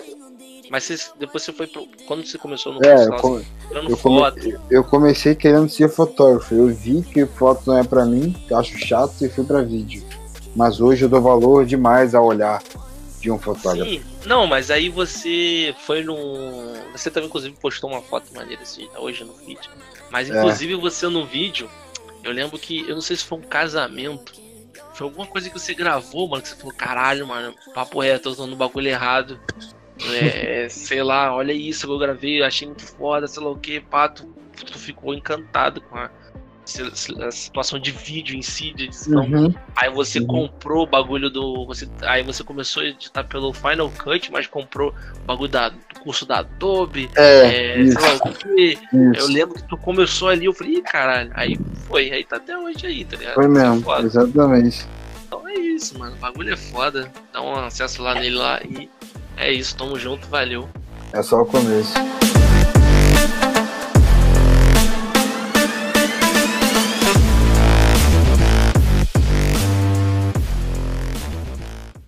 [0.70, 3.96] Mas você- depois você foi pro, quando você começou no É, eu, come- tirando eu,
[3.96, 4.60] come- foto.
[4.70, 6.54] eu comecei querendo ser fotógrafo.
[6.54, 9.62] Eu vi que foto não é pra mim, que eu acho chato e fui pra
[9.62, 10.04] vídeo.
[10.54, 12.62] Mas hoje eu dou valor demais ao olhar
[13.18, 13.90] de um fotógrafo.
[13.90, 16.74] Sim, não, mas aí você foi num.
[16.92, 19.70] Você também, inclusive, postou uma foto maneira assim, hoje no vídeo.
[20.10, 20.36] Mas, É.
[20.38, 21.68] inclusive, você no vídeo,
[22.28, 24.32] eu lembro que, eu não sei se foi um casamento,
[24.94, 28.46] foi alguma coisa que você gravou, mano, que você falou, caralho, mano, papo reto, tô
[28.46, 29.40] no bagulho errado.
[30.12, 33.80] É, sei lá, olha isso que eu gravei, achei muito foda, sei lá o que,
[33.80, 34.24] pá, tu,
[34.56, 36.10] tu ficou encantado com a,
[37.26, 39.22] a situação de vídeo em si, de edição.
[39.24, 39.54] Uhum.
[39.76, 40.26] Aí você Uhum.
[40.26, 41.64] comprou o bagulho do.
[41.66, 45.76] Você, aí você começou a editar pelo Final Cut, mas comprou o bagulho da, do
[46.02, 47.08] curso da Adobe.
[47.16, 47.46] É,
[47.76, 48.78] É, isso, sei lá o quê.
[49.16, 51.30] Eu lembro que tu começou ali, eu falei, ih, caralho.
[51.34, 53.34] Aí foi, aí tá até hoje aí, tá ligado?
[53.34, 54.06] Foi mesmo, Foda.
[54.06, 54.86] exatamente.
[55.26, 56.14] Então é isso, mano.
[56.16, 57.10] O bagulho é foda.
[57.32, 58.88] Dá um acesso lá nele lá e
[59.36, 59.76] é isso.
[59.76, 60.68] Tamo junto, valeu.
[61.12, 61.94] É só o começo.